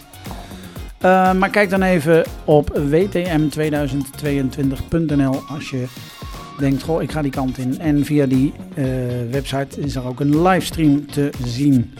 Uh, 1.01 1.33
maar 1.33 1.49
kijk 1.49 1.69
dan 1.69 1.81
even 1.81 2.25
op 2.45 2.79
wtm2022.nl 2.79 5.41
als 5.49 5.69
je 5.69 5.85
denkt, 6.59 6.83
goh, 6.83 7.01
ik 7.01 7.11
ga 7.11 7.21
die 7.21 7.31
kant 7.31 7.57
in. 7.57 7.79
En 7.79 8.05
via 8.05 8.25
die 8.25 8.53
website 9.31 9.81
is 9.81 9.95
er 9.95 10.07
ook 10.07 10.19
een 10.19 10.41
livestream 10.41 11.05
te 11.05 11.29
zien. 11.45 11.93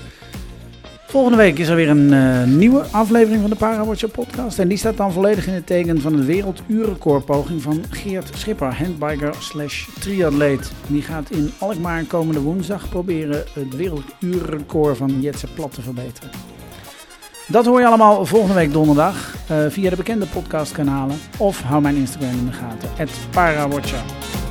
Volgende 1.10 1.38
week 1.38 1.60
is 1.60 1.68
er 1.68 1.76
weer 1.76 1.90
een 1.90 2.12
uh, 2.12 2.44
nieuwe 2.44 2.86
aflevering 2.92 3.42
van 3.42 3.50
de 3.50 3.56
Parawatcher 3.56 4.10
podcast. 4.10 4.60
En 4.60 4.68
die 4.68 4.78
staat 4.78 4.98
dan 4.98 5.12
volledig 5.12 5.48
in 5.48 5.54
het 5.54 5.66
teken 5.66 6.02
van 6.02 6.16
de 6.16 6.26
werelduurrecordpoging 6.26 7.62
van 7.62 7.84
Geert 7.90 8.30
Schipper, 8.34 8.74
handbiker 8.74 9.36
slash 9.40 9.88
triatleet. 10.00 10.72
Die 10.88 11.02
gaat 11.02 11.30
in 11.30 11.52
Alkmaar 11.58 12.04
komende 12.04 12.42
woensdag 12.42 12.90
proberen 12.90 13.44
het 13.54 13.76
werelduurrecord 13.76 14.98
van 14.98 15.22
Jetse 15.22 15.48
Plat 15.48 15.74
te 15.74 15.82
verbeteren. 15.82 16.30
Dat 17.48 17.66
hoor 17.66 17.80
je 17.80 17.88
allemaal 17.88 18.26
volgende 18.26 18.56
week 18.56 18.74
donderdag 18.74 19.36
uh, 19.52 19.58
via 19.70 19.90
de 19.90 19.96
bekende 19.96 20.26
podcastkanalen 20.26 21.18
of 21.38 21.62
hou 21.62 21.82
mijn 21.82 21.96
Instagram 21.96 22.38
in 22.38 22.46
de 22.46 22.52
gaten, 22.52 22.90
Parawatcher. 23.30 24.04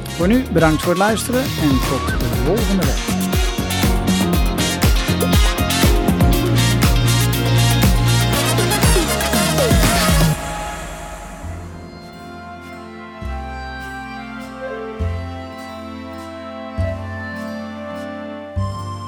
Voor 0.09 0.29
nu 0.29 0.43
bedankt 0.53 0.83
voor 0.83 0.91
het 0.91 1.01
luisteren 1.01 1.43
en 1.43 1.69
tot 1.69 2.19
de 2.19 2.27
volgende 2.45 2.87
week. 2.87 3.16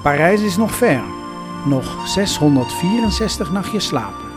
Parijs 0.09 0.41
is 0.43 0.57
nog 0.57 0.75
ver. 0.75 1.03
Nog 1.65 2.09
664 2.09 3.51
nachtjes 3.51 3.87
slapen. 3.87 4.28